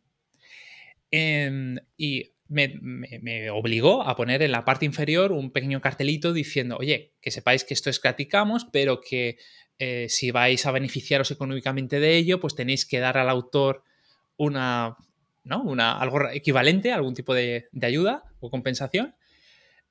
[1.17, 7.13] Em, y me, obligó a poner en la parte inferior un pequeño cartelito diciendo, oye,
[7.21, 9.39] que sepáis que esto es Platicamos, pero que
[9.79, 13.85] eh, si vais a beneficiaros económicamente de ello, pues tenéis que dar al autor
[14.37, 14.97] una,
[15.45, 15.63] ¿no?
[15.63, 19.15] una algo equivalente, algún tipo de, ayuda o compensación.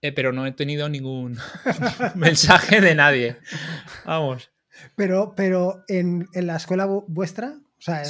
[0.01, 1.38] Eh, pero no he tenido ningún
[2.15, 3.38] mensaje de nadie.
[4.03, 4.51] Vamos.
[4.97, 8.03] Pero, pero en, la escuela vuestra, o sea,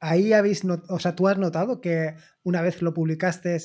[0.00, 3.56] ahí habéis, o sea, tú has notado que una vez lo publicaste,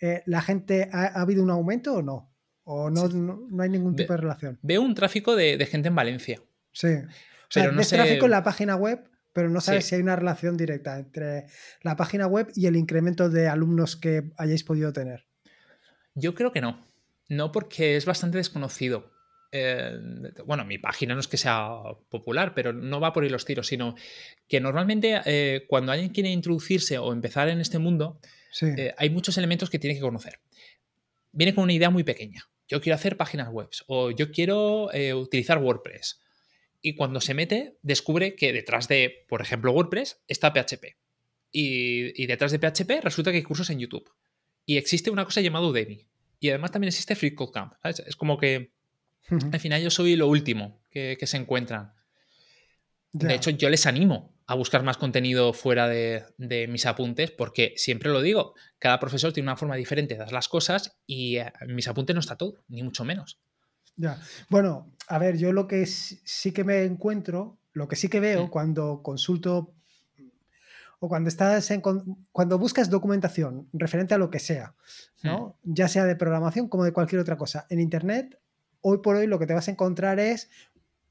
[0.00, 2.34] eh, ¿la gente ha, habido un aumento o no?
[2.64, 4.58] ¿O no, no, hay ningún tipo de relación?
[4.62, 6.40] Veo un tráfico de, gente en Valencia.
[6.72, 6.88] Sí.
[6.88, 10.56] O sea, ves tráfico en la página web, pero no sabes si hay una relación
[10.56, 11.46] directa entre
[11.82, 15.26] la página web y el incremento de alumnos que hayáis podido tener.
[16.14, 16.80] Yo creo que no.
[17.28, 19.13] No, porque es bastante desconocido.
[19.56, 20.00] Eh,
[20.46, 21.78] bueno, mi página no es que sea
[22.08, 23.94] popular, pero no va por ahí los tiros, sino
[24.48, 28.18] que normalmente eh, cuando alguien quiere introducirse o empezar en este mundo,
[28.62, 30.40] eh, hay muchos elementos que tiene que conocer.
[31.30, 32.48] Viene con una idea muy pequeña.
[32.66, 36.20] Yo quiero hacer páginas web o yo quiero utilizar WordPress.
[36.82, 40.96] Y cuando se mete, descubre que detrás de, por ejemplo, WordPress está PHP.
[41.52, 44.10] Y, detrás de PHP resulta que hay cursos en YouTube.
[44.66, 46.08] Y existe una cosa llamada Udemy.
[46.40, 47.74] Y además también existe Free Camp.
[47.84, 48.73] Es como que
[49.30, 51.92] al final yo soy lo último que, se encuentran.
[53.12, 56.24] De hecho, yo les animo a buscar más contenido fuera de,
[56.68, 60.48] mis apuntes, porque siempre lo digo, cada profesor tiene una forma diferente de dar las
[60.48, 63.38] cosas y en eh, mis apuntes no está todo, ni mucho menos.
[63.96, 64.20] Ya.
[64.50, 68.50] Bueno, a ver, yo lo que sí que me encuentro, lo que sí que veo
[68.50, 69.72] cuando consulto
[70.98, 71.80] o cuando estás en,
[72.32, 74.74] cuando buscas documentación referente a lo que sea,
[75.22, 75.58] ¿no?
[75.62, 78.38] Ya sea de programación como de cualquier otra cosa, en internet
[78.84, 80.50] hoy por hoy lo que te vas a encontrar es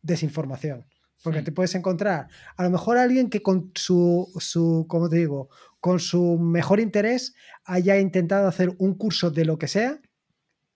[0.02, 0.86] desinformación.
[1.24, 5.50] Porque te puedes encontrar a lo mejor alguien que con su, su, como te digo,
[5.80, 10.02] con su mejor interés haya intentado hacer un curso de lo que sea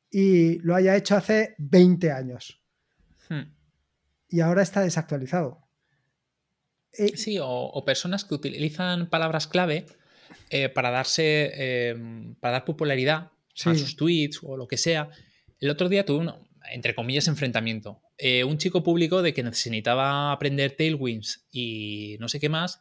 [0.10, 2.62] y lo haya hecho hace 20 años.
[3.28, 3.52] Hmm.
[4.30, 5.68] Y ahora está desactualizado.
[6.94, 9.86] Eh, sí, o, personas que utilizan palabras clave
[10.50, 13.32] eh, para darse, eh, para dar popularidad
[13.66, 15.10] a sus tweets o lo que sea.
[15.60, 18.02] El otro día tuve uno, entre comillas, enfrentamiento.
[18.18, 22.80] Eh, un chico público de que necesitaba aprender Tailwinds y no sé qué más,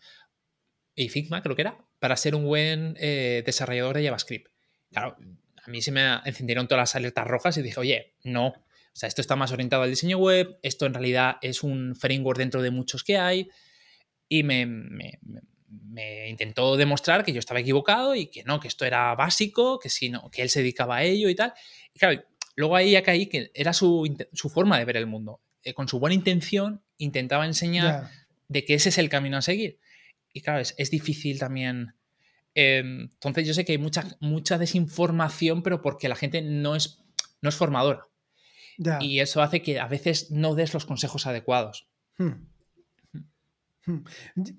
[0.94, 4.50] y Figma creo que era, para ser un buen eh, desarrollador de JavaScript.
[4.90, 5.16] Claro,
[5.62, 8.48] a mí se me encendieron todas las alertas rojas y dije, oye, no.
[8.48, 12.38] O sea, esto está más orientado al diseño web, esto en realidad es un framework
[12.38, 13.50] dentro de muchos que hay,
[14.28, 14.66] y me,
[15.96, 19.88] me intentó demostrar que yo estaba equivocado y que no, que esto era básico, que,
[19.88, 21.52] si no, que él se dedicaba a ello y tal.
[21.94, 22.22] Y claro,
[22.56, 24.16] Luego ahí ya caí que era su,
[24.52, 25.40] forma de ver el mundo.
[25.62, 28.10] Eh, con su buena intención intentaba enseñar
[28.48, 29.78] de que ese es el camino a seguir.
[30.32, 31.94] Y claro, es, difícil también.
[32.54, 37.04] Em, entonces yo sé que hay mucha, mucha desinformación, pero porque la gente no es,
[37.42, 38.08] no es formadora.
[39.00, 41.88] Y eso hace que a veces no des los consejos adecuados.
[42.18, 42.46] Hmm.
[43.86, 44.04] Hmm.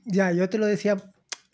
[0.05, 0.97] Ya, yo te lo decía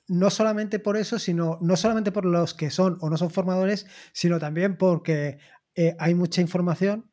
[0.07, 3.87] no solamente por eso, sino no solamente por los que son o no son formadores,
[4.11, 5.39] sino también porque
[5.76, 7.09] eh, hay mucha información.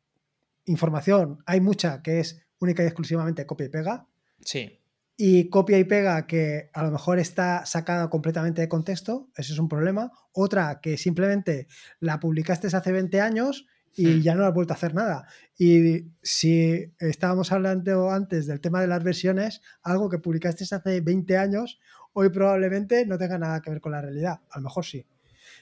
[0.65, 4.07] Información, hay mucha que es única y exclusivamente copia y pega.
[4.39, 4.79] Sí.
[5.17, 9.59] Y copia y pega que a lo mejor está sacada completamente de contexto, eso es
[9.59, 10.11] un problema.
[10.31, 11.67] Otra que simplemente
[11.99, 14.21] la publicaste hace 20 años y Hmm.
[14.21, 15.27] ya no has vuelto a hacer nada.
[15.57, 21.37] Y si estábamos hablando antes del tema de las versiones, algo que publicaste hace 20
[21.37, 21.79] años,
[22.13, 24.39] hoy probablemente no tenga nada que ver con la realidad.
[24.49, 25.05] A lo mejor sí.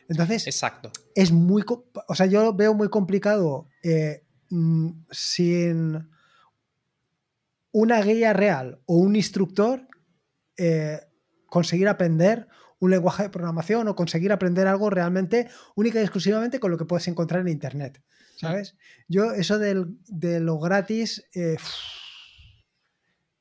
[0.08, 0.92] Entonces, Exacto.
[1.16, 1.64] es muy.
[2.08, 6.10] O sea, yo veo muy complicado eh, mm, sin
[7.72, 9.88] una guía real o un instructor
[10.58, 11.00] eh,
[11.48, 12.48] conseguir aprender
[12.80, 16.86] un lenguaje de programación o conseguir aprender algo realmente única y exclusivamente con lo que
[16.86, 18.02] puedes encontrar en internet.
[18.38, 18.78] ¿Sabes?
[19.10, 21.58] Yo, eso del- de lo gratis eh,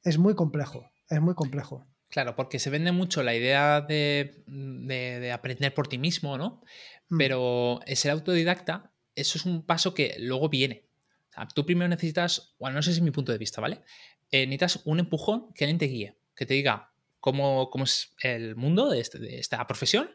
[0.02, 0.90] es muy complejo.
[1.08, 1.86] Es muy complejo.
[2.10, 6.62] Claro, porque se vende mucho la idea de, de- de aprender por ti mismo, ¿no?
[7.08, 7.18] Mm.
[7.18, 10.86] Pero el ser autodidacta, eso es un paso que luego viene.
[11.30, 13.82] O sea, tú primero necesitas, bueno, no sé si es mi punto de vista, ¿vale?
[14.30, 18.56] Eh, necesitas un empujón que alguien te guíe, que te diga cómo, cómo es el
[18.56, 20.10] mundo de, este- de esta profesión,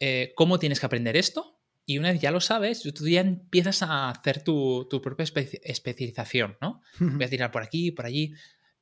[0.00, 3.82] eh, cómo tienes que aprender esto, y una vez ya lo sabes, tú ya empiezas
[3.82, 6.80] a hacer tu, tu propia espe- especialización, ¿no?
[6.98, 8.32] Voy a tirar por aquí, por allí.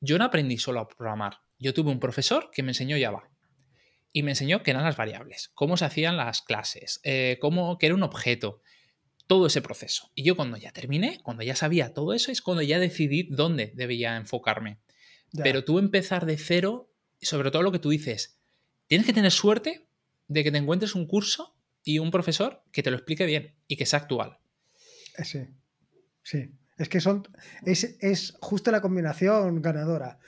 [0.05, 1.39] Yo no aprendí solo a programar.
[1.59, 3.29] Yo tuve un profesor que me enseñó Java.
[4.11, 7.85] Y me enseñó qué eran las variables, cómo se hacían las clases, eh, cómo, qué
[7.85, 8.61] era un objeto,
[9.27, 10.11] todo ese proceso.
[10.13, 13.71] Y yo cuando ya terminé, cuando ya sabía todo eso, es cuando ya decidí dónde
[13.75, 14.81] debía enfocarme.
[15.31, 15.43] Ya.
[15.43, 16.91] Pero tú empezar de cero,
[17.21, 18.37] sobre todo lo que tú dices,
[18.87, 19.87] tienes que tener suerte
[20.27, 23.77] de que te encuentres un curso y un profesor que te lo explique bien y
[23.77, 24.37] que sea actual.
[25.17, 25.39] Eh, Sí,
[26.23, 26.51] sí.
[26.77, 27.27] Es que son.
[27.65, 30.19] Es, es justo la combinación ganadora.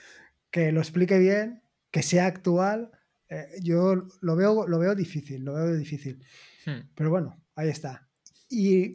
[0.50, 2.90] Que lo explique bien, que sea actual.
[3.28, 6.24] eh, yo lo veo, lo veo difícil, lo veo difícil.
[6.64, 6.88] Hmm.
[6.94, 8.08] Pero bueno, ahí está.
[8.48, 8.94] Y,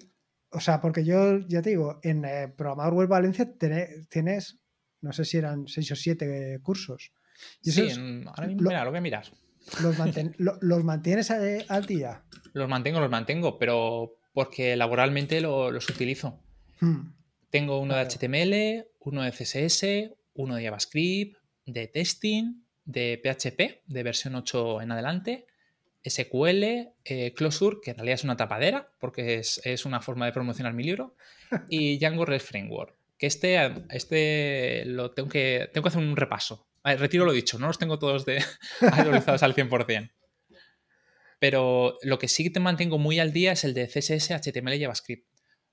[0.49, 3.51] o sea, porque yo ya te digo, en eh, Programador Web Valencia
[4.09, 4.59] tienes,
[5.01, 7.11] no sé si eran seis o siete cursos.
[7.61, 9.25] Y Sí, en- ahora mismo, lo- mira, lo a mirar.
[9.81, 12.23] los, manten- lo- los mantienes al día.
[12.53, 16.39] Los mantengo, los mantengo, pero porque laboralmente lo- los utilizo.
[16.79, 17.11] Hmm,
[17.51, 18.05] Tengo uno de.
[18.05, 24.91] HTML, uno de CSS, uno de JavaScript, de testing, de PHP, de versión 8 en
[24.91, 25.45] adelante,
[26.03, 26.63] SQL,
[27.05, 30.73] eh, Closure, que en realidad es una tapadera, porque es, es una forma de promocionar
[30.73, 31.15] mi libro,
[31.69, 32.95] y Django REST Framework.
[33.17, 33.59] Que este,
[33.91, 36.67] este lo tengo que, tengo que hacer un repaso.
[36.83, 38.43] Ver, retiro lo dicho, no los tengo todos de
[38.81, 40.09] actualizados al 100%.
[41.37, 44.75] Pero lo que sí que te mantengo muy al día es el de CSS, HTML
[44.75, 45.27] y JavaScript,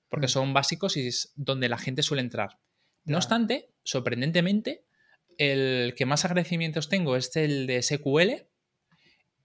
[0.09, 2.59] porque son básicos y es donde la gente suele entrar.
[3.05, 4.85] No obstante, sorprendentemente,
[5.37, 8.47] el que más agradecimientos tengo es el de SQL.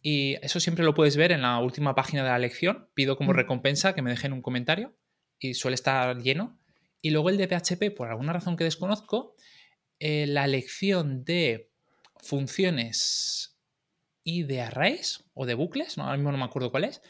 [0.02, 2.88] Y eso siempre lo puedes ver en la última página de la lección.
[2.94, 3.36] Pido como Mm.
[3.36, 4.96] recompensa que me dejen un comentario
[5.38, 6.58] y suele estar lleno.
[7.00, 9.34] Y luego el de PHP, por alguna razón que desconozco,
[10.00, 11.70] eh, la lección de
[12.22, 13.56] funciones
[14.24, 17.00] y de arrays o de bucles, no, ahora mismo no me acuerdo cuál es,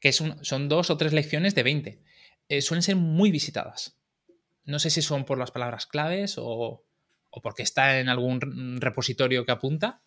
[0.00, 2.02] que es un- son dos o tres lecciones de 20.
[2.48, 3.98] Eh, suelen ser muy visitadas.
[4.64, 6.84] No sé si son por las palabras claves o,
[7.30, 10.02] o porque está en algún re- repositorio que apunta,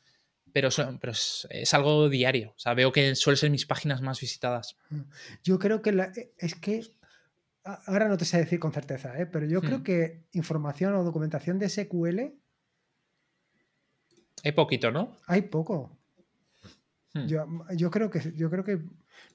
[0.53, 2.51] pero, son- pero es, es algo diario.
[2.55, 4.75] O sea, veo que suelen ser mis páginas más visitadas.
[5.43, 6.81] Yo creo que la- e, es que
[7.63, 9.25] ahora no te sé decir con certeza, ¿eh?
[9.27, 9.83] pero yo creo Hmm.
[9.83, 12.33] que información o documentación de SQL
[14.43, 15.15] Hay poquito, ¿no?
[15.27, 15.97] hay poco.
[17.13, 17.27] Hmm.
[17.27, 18.79] Yo, yo creo que yo creo que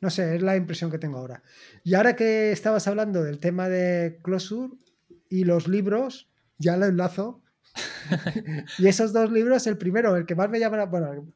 [0.01, 1.43] no sé, es la impresión que tengo ahora.
[1.85, 4.75] Y ahora que estabas hablando del tema de Closure
[5.29, 6.29] y los libros,
[6.59, 7.43] ya lo enlazo.
[8.79, 11.33] y esos dos libros, el primero, el que más me llama, la- bueno,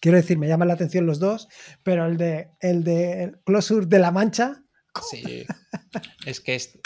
[0.00, 1.48] quiero decir, me llaman la atención los dos,
[1.82, 4.62] pero el de el de Closure de la Mancha,
[5.10, 5.46] Sí.
[6.26, 6.78] es que es,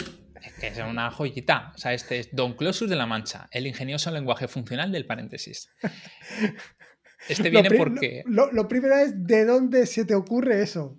[0.43, 1.71] es que es una joyita.
[1.75, 5.69] O sea, este es Don Closure de la Mancha, el ingenioso lenguaje funcional del paréntesis.
[7.29, 8.23] Este Lo viene pri- porque.
[8.25, 10.97] Lo, lo primero es de dónde se te ocurre eso.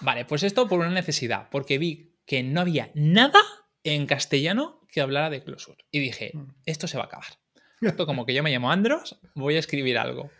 [0.00, 3.40] Vale, pues esto por una necesidad, porque vi que no había nada
[3.84, 5.78] en castellano que hablara de Closure.
[5.90, 6.46] Y dije, Mm.
[6.66, 7.26] esto se va a acabar.
[7.80, 10.30] Esto como que yo me llamo Andros, voy a escribir algo.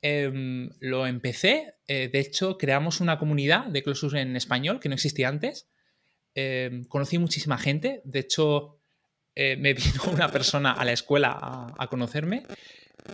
[0.00, 4.94] Em, lo empecé, eh, de hecho creamos una comunidad de Closure en español que no
[4.94, 5.68] existía antes.
[6.34, 8.78] Em, conocí muchísima gente, de hecho
[9.34, 12.44] eh, me vino una persona a la escuela a, a conocerme.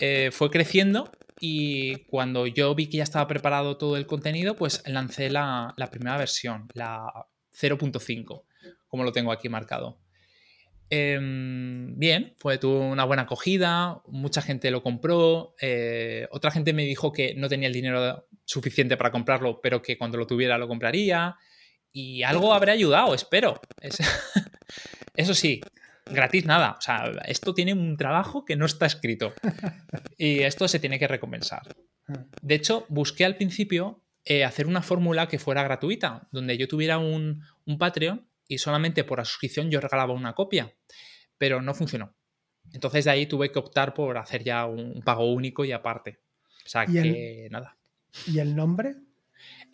[0.00, 1.10] Eh, fue creciendo
[1.40, 6.16] y cuando yo vi que ya estaba preparado todo el contenido, pues lancé la, primera
[6.16, 8.44] versión, la 0.5,
[8.86, 9.98] como lo tengo aquí marcado.
[10.90, 16.84] Em, bien, fue, tuvo una buena acogida, mucha gente lo compró, eh, otra gente me
[16.84, 20.68] dijo que no tenía el dinero suficiente para comprarlo, pero que cuando lo tuviera lo
[20.68, 21.36] compraría.
[21.92, 23.60] Y algo habrá ayudado, espero.
[25.14, 25.60] Eso sí,
[26.06, 26.76] gratis nada.
[26.78, 29.32] O sea, esto tiene un trabajo que no está escrito.
[30.16, 31.62] Y esto se tiene que recompensar.
[32.42, 36.98] De hecho, busqué al principio eh, hacer una fórmula que fuera gratuita, donde yo tuviera
[36.98, 40.74] un, un Patreon y solamente por la suscripción yo regalaba una copia,
[41.38, 42.14] pero no funcionó.
[42.72, 46.20] Entonces de ahí tuve que optar por hacer ya un pago único y aparte.
[46.64, 47.76] O sea ¿Y que nada.
[48.26, 48.96] ¿Y el nombre?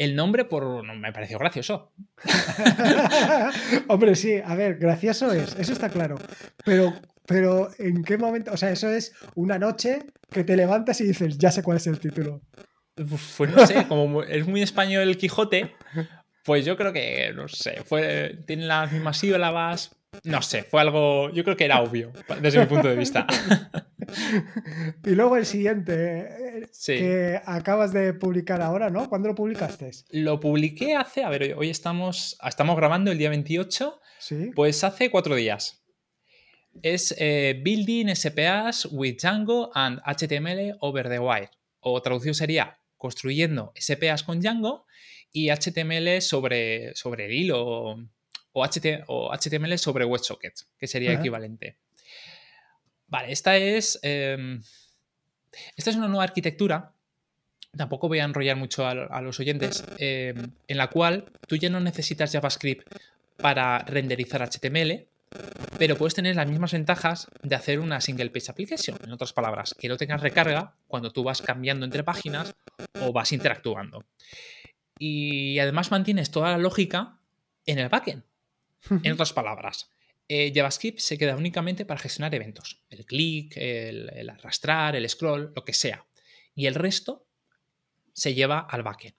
[0.00, 1.92] El nombre por no, me pareció gracioso.
[3.88, 6.16] Hombre, sí, a ver, gracioso es, eso está claro.
[6.64, 6.94] Pero,
[7.26, 8.50] pero ¿en qué momento?
[8.50, 11.86] O sea, eso es una noche que te levantas y dices, ya sé cuál es
[11.86, 12.40] el título.
[13.36, 15.74] Pues no sé, como es muy español el Quijote,
[16.44, 19.99] pues yo creo que, no sé, fue, tiene las mismas sílabas.
[20.24, 23.26] No sé, fue algo, yo creo que era obvio, desde mi punto de vista.
[25.04, 26.18] Y luego el siguiente,
[26.62, 26.96] eh, Sí.
[26.98, 29.08] que acabas de publicar ahora, ¿no?
[29.08, 29.92] ¿Cuándo lo publicaste?
[30.10, 34.50] Lo publiqué hace, a ver, hoy- hoy estamos, estamos grabando el día 28, Sí.
[34.56, 35.84] pues hace cuatro días.
[36.82, 41.50] Es eh, Building SPAs with Django and HTML over the wire.
[41.78, 44.86] O traducido sería construyendo SPAs con Django
[45.30, 47.96] y HTML sobre, sobre el hilo
[48.52, 51.76] o, o HT o HTML sobre WebSocket, que sería equivalente.
[53.08, 53.98] Vale, esta es.
[54.02, 54.62] em,
[55.76, 56.92] esta es una nueva arquitectura.
[57.76, 59.84] Tampoco voy a enrollar mucho a, a los oyentes.
[59.98, 62.86] em, en la cual tú ya no necesitas JavaScript
[63.36, 65.06] para renderizar HTML,
[65.78, 68.98] pero puedes tener las mismas ventajas de hacer una single page application.
[69.04, 72.54] En otras palabras, que no tengas recarga cuando tú vas cambiando entre páginas
[73.00, 74.04] o vas interactuando.
[74.98, 77.18] Y además mantienes toda la lógica
[77.64, 78.24] en el backend.
[78.88, 79.92] En otras palabras,
[80.28, 82.84] eh, JavaScript se queda únicamente para gestionar eventos.
[82.88, 86.06] El clic, el, arrastrar, el scroll, lo que sea.
[86.54, 87.26] Y el resto
[88.12, 89.16] se lleva al backend.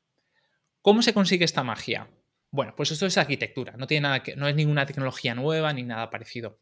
[0.82, 2.10] ¿Cómo se consigue esta magia?
[2.50, 5.84] Bueno, pues esto es arquitectura, no, tiene nada que, no es ninguna tecnología nueva ni
[5.84, 6.60] nada parecido.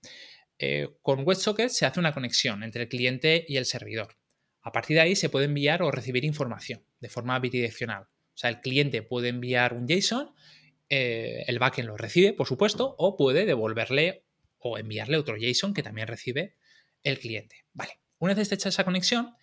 [0.58, 4.18] Eh, con WebSocket se hace una conexión entre el cliente y el servidor.
[4.62, 8.04] A partir de ahí se puede enviar o recibir información de forma bidireccional.
[8.04, 10.34] O sea, el cliente puede enviar un JSON,
[10.90, 14.24] eh, el backend lo recibe, por supuesto, o puede devolverle
[14.58, 16.56] o enviarle otro JSON que también recibe
[17.04, 17.66] el cliente.
[17.74, 19.36] Vale, una vez hecha esa conexión,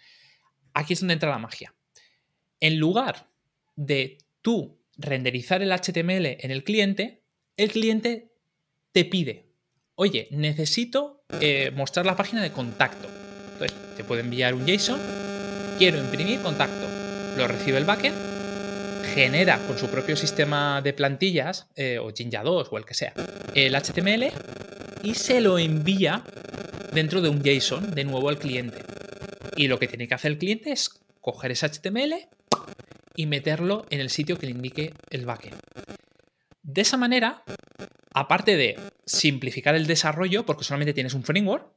[0.74, 1.74] aquí es donde entra la magia.
[2.60, 3.30] En lugar
[3.76, 7.22] de tú renderizar el HTML en el cliente,
[7.56, 8.32] el cliente
[8.92, 9.52] te pide,
[9.94, 13.08] oye, necesito eh, mostrar la página de contacto.
[13.52, 15.00] Entonces, te puede enviar un JSON,
[15.78, 16.86] quiero imprimir contacto,
[17.36, 18.35] lo recibe el backend,
[19.14, 23.12] genera con su propio sistema de plantillas, eh, o Jinja 2 o el que sea,
[23.54, 24.32] el HTML
[25.02, 26.24] y se lo envía
[26.92, 28.82] dentro de un JSON de nuevo al cliente.
[29.56, 30.90] Y lo que tiene que hacer el cliente es
[31.20, 32.28] coger ese HTML
[33.14, 35.58] y meterlo en el sitio que le indique el backend.
[36.62, 37.44] De esa manera,
[38.12, 41.72] aparte de simplificar el desarrollo, porque solamente tienes un framework,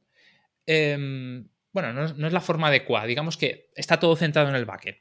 [0.66, 4.64] eh, bueno, no, no, es la forma adecuada, digamos que está todo centrado en el
[4.64, 4.98] backend.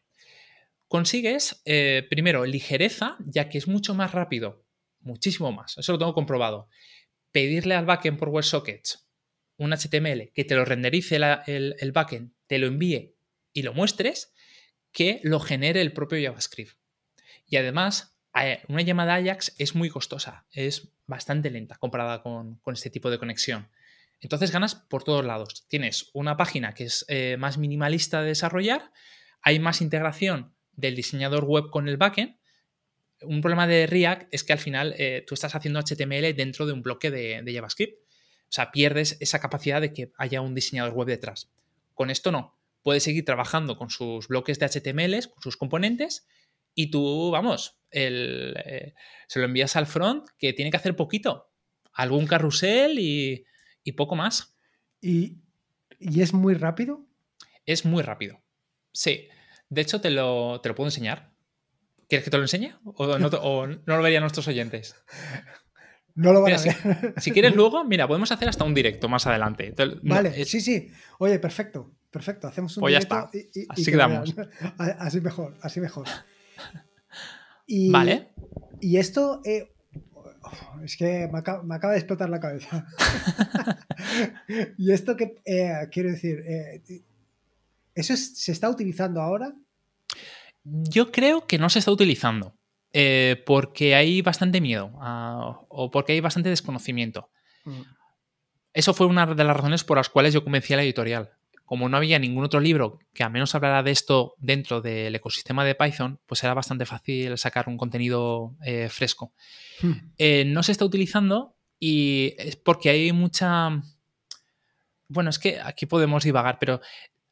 [0.90, 4.66] Consigues, eh, primero, ligereza, ya que es mucho más rápido,
[5.02, 6.68] muchísimo más, eso lo tengo comprobado.
[7.32, 9.08] Pedirle al backend por WebSockets
[9.58, 13.16] un HTML que te lo renderice el, backend, te lo envíe
[13.54, 14.34] y lo muestres,
[14.92, 16.80] que lo genere el propio JavaScript.
[17.46, 18.18] Y además,
[18.68, 23.20] una llamada Ajax es muy costosa, es bastante lenta comparada con, con este tipo de
[23.20, 23.70] conexión.
[24.22, 25.68] Entonces ganas por todos lados.
[25.68, 28.92] Tienes una página que es eh, más minimalista de desarrollar,
[29.42, 32.38] hay más integración del diseñador web con el backend.
[33.22, 36.74] Un problema de React es que al final eh, tú estás haciendo HTML dentro de
[36.74, 38.02] un bloque de, de, JavaScript.
[38.02, 41.52] O sea, pierdes esa capacidad de que haya un diseñador web detrás.
[41.94, 42.58] Con esto no.
[42.82, 46.28] Puedes seguir trabajando con sus bloques de HTML, con sus componentes,
[46.74, 48.94] y tú, vamos, el, eh,
[49.28, 51.50] se lo envías al front que tiene que hacer poquito.
[51.94, 53.46] Algún carrusel y,
[53.84, 54.56] y poco más.
[55.02, 55.40] ¿Y,
[56.00, 57.06] ¿Y, es muy rápido?
[57.66, 58.42] Es muy rápido.
[58.92, 59.28] Sí.
[59.70, 61.32] De hecho, te lo, te lo puedo enseñar.
[62.08, 62.74] ¿Quieres que te lo enseñe?
[62.84, 64.96] ¿O no, o no lo verían nuestros oyentes?
[66.16, 67.14] No lo van mira, a ver.
[67.16, 69.74] Si, si, quieres luego, mira, podemos hacer hasta un directo más adelante.
[70.02, 70.50] Vale, es...
[70.50, 70.92] sí, sí.
[71.18, 71.94] Oye, perfecto.
[72.12, 72.48] Perfecto.
[72.48, 73.38] Hacemos un pues directo ya está.
[73.38, 74.36] Y, y, así y quedamos.
[74.78, 76.08] Así mejor, así mejor.
[77.72, 78.30] Y, vale.
[78.82, 79.72] Y esto, eh,
[80.84, 82.88] es que me acaba, me acaba, de explotar la cabeza.
[84.80, 86.82] y esto que eh, quiero decir, eh,
[87.96, 89.54] ¿eso es, se está utilizando ahora?
[90.64, 92.54] Yo creo que no se está utilizando.
[92.92, 97.30] Eh, porque hay bastante miedo uh, o porque hay bastante desconocimiento.
[97.66, 97.82] Mm.
[98.74, 101.30] eso fue una de las razones por las cuales yo convencí a la editorial.
[101.66, 105.64] Como no había ningún otro libro que al menos hablara de esto dentro del ecosistema
[105.64, 109.34] de Python, pues era bastante fácil sacar un contenido eh, fresco.
[109.82, 109.94] Hmm.
[110.18, 113.84] Eh, no se está utilizando y es porque hay mucha...
[115.10, 116.82] Bueno, es que aquí podemos divagar, pero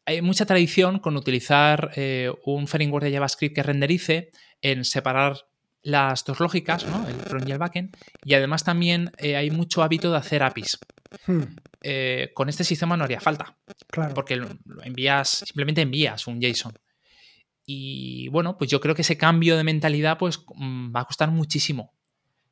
[0.08, 4.32] hay mucha tradición con utilizar eh, un framework de JavaScript que renderice
[4.62, 5.36] en separar
[5.82, 7.08] las dos lógicas, ¿no?
[7.08, 10.80] el front y el backend, y además también eh, hay mucho hábito de hacer APIs.
[11.28, 11.44] Hmm,
[11.82, 13.56] Eh, con este sistema no haría falta,
[13.88, 14.14] claro.
[14.14, 16.74] porque lo lo envías, simplemente envías un JSON.
[17.66, 21.32] Y bueno, pues yo creo que ese cambio de mentalidad pues mm, va a costar
[21.32, 21.94] muchísimo.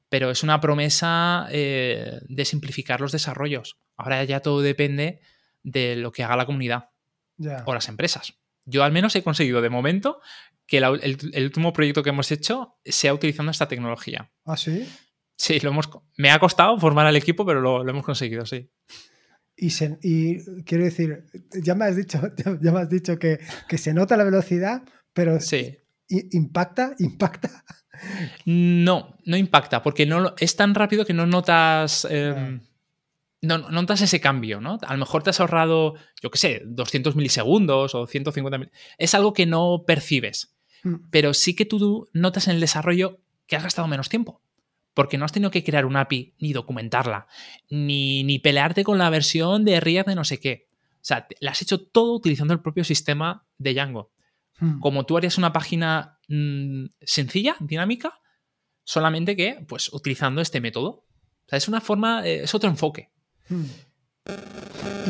[0.10, 3.78] Pero es una promesa eh, de simplificar los desarrollos.
[3.98, 5.20] Ahora ya todo depende
[5.64, 6.90] de lo que haga la comunidad
[7.66, 8.34] o las empresas.
[8.66, 10.20] Yo al menos he conseguido de momento
[10.68, 14.32] que la- el, el último proyecto que hemos hecho sea utilizando esta tecnología.
[14.46, 14.88] ¿Ah, sí?
[15.38, 18.72] Sí, lo hemos, me ha costado formar al equipo, pero lo, lo hemos conseguido, sí.
[19.58, 21.26] Y, se- y quiero decir,
[21.62, 22.20] ya me has dicho,
[22.62, 24.82] ya, me has dicho que, que se nota la velocidad,
[25.14, 25.78] pero Sí.
[26.08, 27.64] impacta, impacta.
[28.46, 32.06] No, no impacta, porque no es tan rápido que no notas.
[32.10, 32.60] eh, Ah.
[33.46, 34.78] No, no notas ese cambio, ¿no?
[34.86, 38.72] A lo mejor te has ahorrado, yo qué sé, 200 milisegundos o 150 mil.
[38.98, 43.56] Es algo que no percibes, Hmm, pero sí que tú notas en el desarrollo que
[43.56, 44.42] has gastado menos tiempo.
[44.94, 47.28] Porque no has tenido que crear una API, ni documentarla,
[47.70, 50.68] ni, ni pelearte con la versión de React de no sé qué.
[50.94, 54.12] O sea, la has hecho todo utilizando el propio sistema de Django
[54.60, 54.80] hmm.
[54.80, 58.22] como tú harías una página mm, sencilla, dinámica,
[58.84, 60.90] solamente que, pues, utilizando este método.
[60.90, 63.12] O sea, es una forma, eh, es otro enfoque.
[63.50, 63.64] Hmm.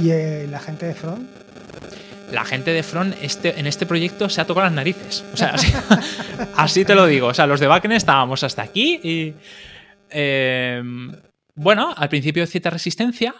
[0.03, 1.29] ¿Y eh, la gente de Front?
[2.31, 5.23] La gente de Front este, en este proyecto se ha tocado las narices.
[5.33, 5.55] O sea,
[6.57, 7.27] así, te lo digo.
[7.27, 9.33] O sea, los de backend estábamos hasta aquí y.
[10.09, 10.81] eh,
[11.57, 13.33] bueno, al principio cierta resistencia,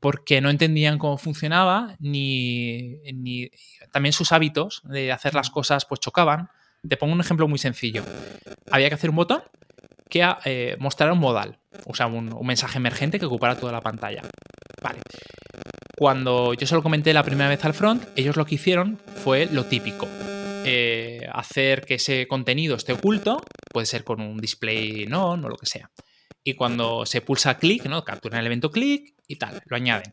[0.00, 3.50] porque no entendían cómo funcionaba, ni, ni-
[3.92, 6.48] también sus hábitos de hacer las cosas pues chocaban.
[6.88, 8.02] Te pongo un ejemplo muy sencillo.
[8.70, 9.42] Había que hacer un botón
[10.08, 11.58] que eh, mostrara un modal,
[11.88, 14.22] o sea, un, mensaje emergente que ocupara toda la pantalla.
[14.82, 15.00] Vale.
[15.96, 19.46] Cuando yo se lo comenté la primera vez al front, ellos lo que hicieron fue
[19.46, 20.06] lo típico.
[20.64, 25.56] Eh, hacer que ese contenido esté oculto, puede ser con un display no, no lo
[25.56, 25.90] que sea.
[26.44, 28.04] Y cuando se pulsa clic, ¿no?
[28.04, 30.10] Capturan el evento clic y tal, lo añaden.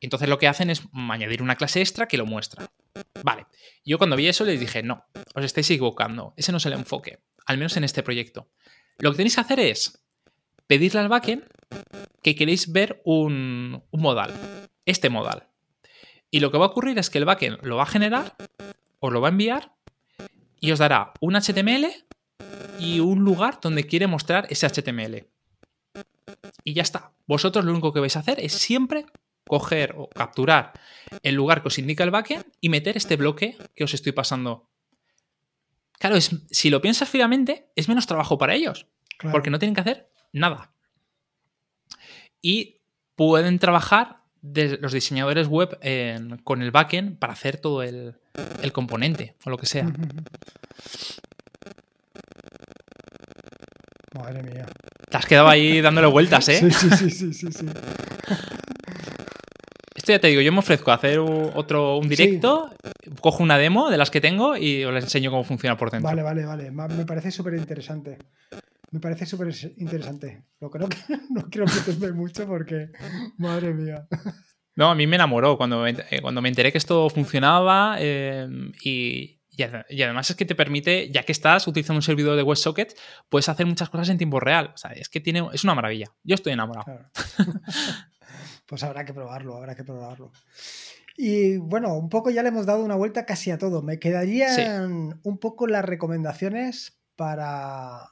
[0.00, 2.70] Entonces lo que hacen es añadir una clase extra que lo muestra.
[3.22, 3.46] Vale.
[3.84, 5.04] Yo cuando vi eso les dije, no,
[5.34, 6.34] os estáis equivocando.
[6.36, 8.50] Ese no es el enfoque, al menos en este proyecto.
[8.98, 10.01] Lo que tenéis que hacer es
[10.72, 11.44] pedirle al backend
[12.22, 14.32] que queréis ver un, un modal,
[14.86, 15.48] este modal.
[16.30, 18.36] Y lo que va a ocurrir es que el backend lo va a generar,
[18.98, 19.74] os lo va a enviar
[20.60, 21.88] y os dará un HTML
[22.78, 25.26] y un lugar donde quiere mostrar ese HTML.
[26.64, 27.12] Y ya está.
[27.26, 29.04] Vosotros lo único que vais a hacer es siempre
[29.46, 30.72] coger o capturar
[31.22, 34.70] el lugar que os indica el backend y meter este bloque que os estoy pasando.
[35.98, 38.86] Claro, es, si lo piensas fríamente, es menos trabajo para ellos,
[39.18, 39.32] Claro.
[39.32, 40.72] porque no tienen que hacer nada.
[42.40, 42.80] Y
[43.16, 48.14] pueden trabajar de- los diseñadores web en- con el backend para hacer todo el,
[48.62, 49.86] el componente o lo que sea.
[54.14, 54.66] Madre mía.
[55.08, 56.60] Te has quedado ahí dándole vueltas, ¿eh?
[56.72, 57.66] Sí, sí, sí, sí, sí.
[59.94, 62.74] Esto ya te digo, yo me ofrezco a hacer otro, un directo,
[63.20, 66.08] cojo una demo de las que tengo y os les enseño cómo funciona por dentro.
[66.08, 66.70] Vale, vale, vale.
[66.72, 68.18] Me parece súper interesante.
[68.92, 70.44] Me parece súper interesante.
[70.60, 70.88] Lo que no,
[71.30, 72.90] no quiero meterme mucho porque,
[73.38, 74.06] madre mía.
[74.76, 78.46] No, a mí me enamoró cuando me, eh, cuando me enteré que esto funcionaba eh,
[78.84, 82.36] y, y ade- y además es que te permite, ya que estás utilizando un servidor
[82.36, 82.96] de WebSocket,
[83.28, 84.70] puedes hacer muchas cosas en tiempo real.
[84.74, 86.06] O sea, es que tiene, es una maravilla.
[86.22, 86.84] Yo estoy enamorado.
[86.84, 87.10] Claro.
[88.66, 90.32] Pues habrá que probarlo, habrá que probarlo.
[91.16, 93.82] Y bueno, un poco ya le hemos dado una vuelta casi a todo.
[93.82, 98.11] Me quedarían un poco las recomendaciones para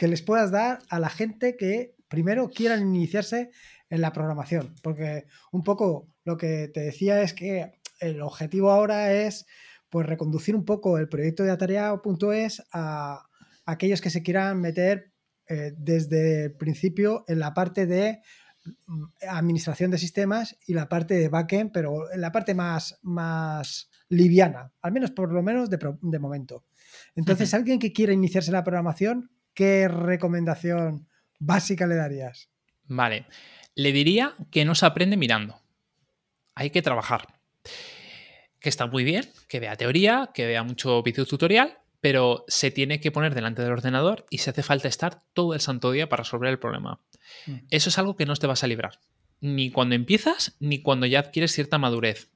[0.00, 3.50] que les puedas dar a la gente que primero quieran iniciarse
[3.90, 4.74] en la programación.
[4.82, 9.44] Porque un poco lo que te decía es que el objetivo ahora es
[9.90, 13.26] pues reconducir un poco el proyecto de atareado.es a
[13.66, 15.12] aquellos que se quieran meter
[15.46, 18.22] eh, desde el principio en la parte de
[18.86, 23.90] mm, administración de sistemas y la parte de backend, pero en la parte más, más
[24.08, 26.64] liviana, al menos por lo menos de, de momento.
[27.14, 31.06] Entonces, alguien que quiera iniciarse en la programación, ¿qué recomendación
[31.38, 32.48] básica le darías?
[32.86, 33.26] Vale.
[33.74, 35.60] Le diría que no se aprende mirando.
[36.54, 37.34] Hay que trabajar.
[38.58, 43.00] Que está muy bien, que vea teoría, que vea mucho video tutorial, pero se tiene
[43.00, 46.22] que poner delante del ordenador y se hace falta estar todo el santo día para
[46.22, 47.02] resolver el problema.
[47.46, 47.56] Mm.
[47.68, 48.98] Eso es algo que no te vas a librar.
[49.42, 52.30] ni cuando empiezas ni cuando ya adquieres cierta madurez.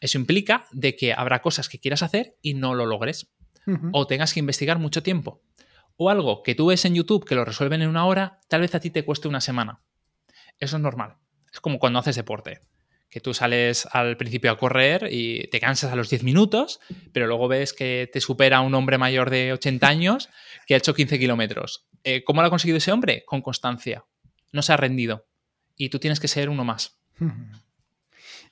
[0.00, 3.28] Eso implica de que habrá cosas que quieras hacer y no lo logres.
[3.92, 5.40] O tengas que investigar mucho tiempo.
[6.02, 8.74] O algo que tú ves en YouTube que lo resuelven en una hora, tal vez
[8.74, 9.82] a ti te cueste una semana.
[10.58, 11.14] Eso es normal.
[11.52, 12.58] Es como cuando haces deporte.
[13.08, 16.80] Que tú sales al principio a correr y te cansas a los 10 minutos,
[17.12, 20.28] pero luego ves que te supera un hombre mayor de 80 años
[20.66, 21.86] que ha hecho 15 kilómetros.
[22.02, 23.22] Eh, ¿Cómo lo ha conseguido ese hombre?
[23.24, 24.04] Con constancia.
[24.50, 25.28] No se ha rendido.
[25.76, 26.98] Y tú tienes que ser uno más.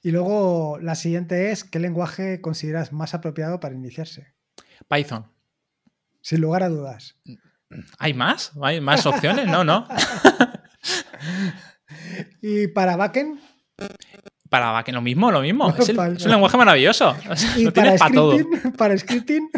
[0.02, 4.32] Y luego la siguiente es, ¿qué lenguaje consideras más apropiado para iniciarse?
[4.88, 5.26] Python.
[6.22, 7.16] Sin lugar a dudas.
[7.98, 8.52] ¿Hay más?
[8.62, 9.46] ¿Hay más opciones?
[9.46, 9.86] No, no.
[12.42, 13.40] ¿Y para backend?
[14.50, 15.70] Para backend lo mismo, lo mismo.
[15.78, 17.16] Es, un lenguaje maravilloso.
[17.56, 18.36] ¿Y para, para, todo.
[18.76, 19.48] ¿Para scripting?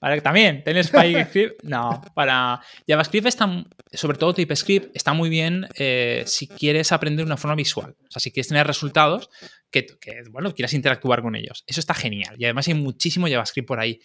[0.00, 0.64] Para, también.
[0.64, 6.90] ¿Tienes script No, para JavaScript está, sobre todo TypeScript, está muy bien eh, si quieres
[6.90, 7.94] aprender de una forma visual.
[8.08, 9.30] O sea, si quieres tener resultados
[9.70, 9.86] que,
[10.30, 11.62] bueno, quieras interactuar con ellos.
[11.68, 12.34] Eso está genial.
[12.36, 14.00] Y además hay muchísimo JavaScript por ahí.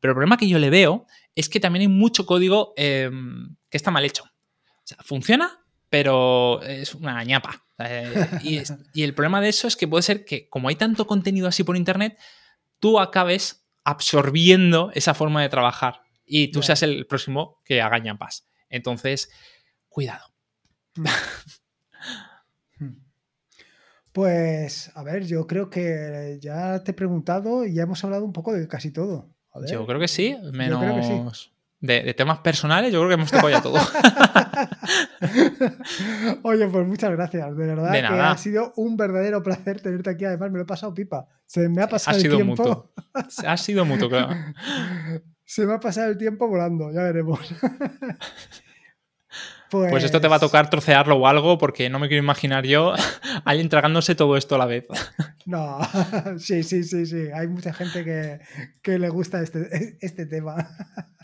[0.00, 3.76] Pero el problema que yo le veo es que también hay mucho código em, que
[3.76, 4.24] está mal hecho.
[4.24, 5.60] O sea, funciona,
[5.90, 7.64] pero es una ñapa.
[8.42, 11.64] y, el problema de eso es que puede ser que, como hay tanto contenido así
[11.64, 12.18] por internet,
[12.78, 18.48] tú acabes absorbiendo esa forma de trabajar y tú seas el próximo que haga ñapas.
[18.68, 19.30] Entonces,
[19.88, 20.26] cuidado.
[20.96, 21.06] Mm.
[22.80, 23.02] Hmm.
[24.12, 28.32] Pues, a ver, yo creo que ya te he preguntado y ya hemos hablado un
[28.32, 29.34] poco de casi todo.
[29.66, 33.78] Yo creo que sí, menos De, temas personales, yo creo que hemos tocado ya todo.
[36.42, 37.92] Oye, pues muchas gracias, de verdad.
[37.92, 40.24] que ha sido un verdadero placer tenerte aquí.
[40.24, 41.26] Además, me lo he pasado pipa.
[41.46, 42.62] Se me ha pasado ha el sido tiempo.
[42.62, 42.92] Mutuo.
[43.46, 44.34] Ha sido mutuo, claro.
[45.44, 47.40] Se me ha pasado el tiempo volando, ya veremos.
[49.70, 50.04] Pues...
[50.04, 52.94] esto te va a tocar trocearlo o algo, porque no me quiero imaginar yo
[53.44, 54.86] alguien tragándose todo esto a la vez.
[55.46, 55.78] No,
[56.38, 57.28] sí, sí, sí, sí.
[57.34, 58.04] Hay mucha gente
[58.82, 60.68] que, le gusta este, este, tema.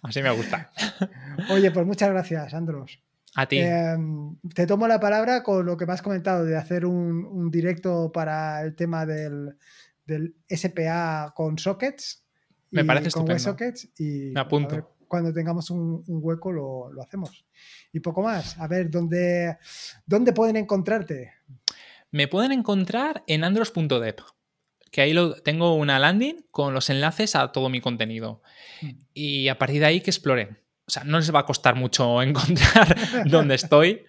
[0.03, 0.71] Así me gusta.
[1.51, 3.03] Oye, pues muchas gracias, Andros.
[3.35, 3.59] A ti.
[3.59, 8.13] Em, te tomo la palabra con lo que me has comentado de hacer un, directo
[8.13, 9.59] para el tema del,
[10.49, 12.25] SPA con sockets.
[12.71, 13.79] Me parece con estupendo.
[13.99, 14.97] y me apunto.
[15.07, 17.45] cuando tengamos un, hueco lo, lo hacemos
[17.95, 18.59] y poco más.
[18.59, 19.57] A ver, ¿dónde,
[20.05, 21.33] dónde pueden encontrarte?
[22.11, 24.17] Me pueden encontrar en andros.dev,
[24.91, 28.43] que ahí lo, tengo una landing con los enlaces a todo mi contenido.
[28.83, 28.91] Mm.
[29.15, 30.59] Y a partir de ahí que exploren.
[30.87, 32.97] O sea, no les va a costar mucho encontrar
[33.27, 34.05] dónde estoy,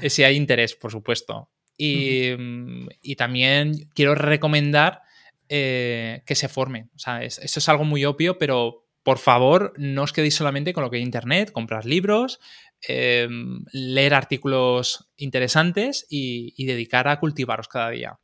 [0.00, 1.50] eh, si hay interés, por supuesto.
[1.76, 2.88] Y, mm,
[3.18, 5.02] también quiero recomendar
[5.48, 6.90] eh, que se formen.
[6.94, 10.82] O sea, eso es algo muy obvio, pero por favor, no os quedéis solamente con
[10.82, 12.40] lo que hay en Internet, comprar libros,
[12.86, 18.18] Em, leer artículos interesantes y, dedicar a cultivaros cada día.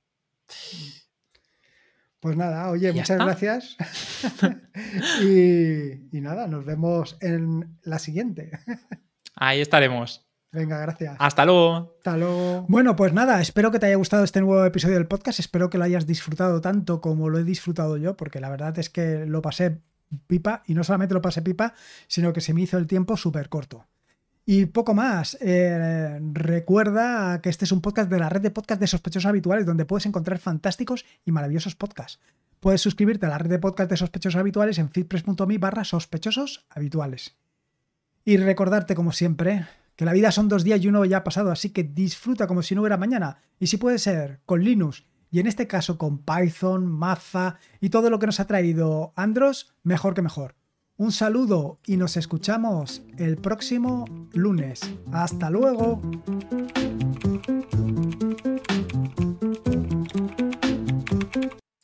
[2.20, 3.76] Pues nada, oye, muchas gracias.
[5.22, 8.50] y, nada, nos vemos en la siguiente.
[9.34, 10.26] Ahí estaremos.
[10.52, 11.16] Venga, gracias.
[11.18, 11.94] Hasta luego.
[11.98, 12.66] Hasta luego.
[12.68, 15.38] Bueno, pues nada, espero que te haya gustado este nuevo episodio del podcast.
[15.38, 18.90] Espero que lo hayas disfrutado tanto como lo he disfrutado yo, porque la verdad es
[18.90, 19.80] que lo pasé
[20.26, 21.72] pipa y no solamente lo pasé pipa,
[22.08, 23.86] sino que se me hizo el tiempo súper corto.
[24.46, 25.36] Y poco más.
[25.40, 29.66] Eh, recuerda que este es un podcast de la red de podcast de sospechosos habituales,
[29.66, 32.20] donde puedes encontrar fantásticos y maravillosos podcasts.
[32.58, 37.36] Puedes suscribirte a la red de podcast de sospechosos habituales en feedpress.me barra sospechosos habituales.
[38.24, 41.50] Y recordarte, como siempre, que la vida son dos días y uno ya ha pasado,
[41.50, 43.38] así que disfruta como si no hubiera mañana.
[43.58, 48.10] Y si puede ser, con Linux, y en este caso con Python, Maza y todo
[48.10, 50.56] lo que nos ha traído Andros, mejor que mejor.
[51.00, 54.04] Un saludo y nos escuchamos el próximo
[54.34, 54.80] lunes.
[55.10, 55.98] Hasta luego.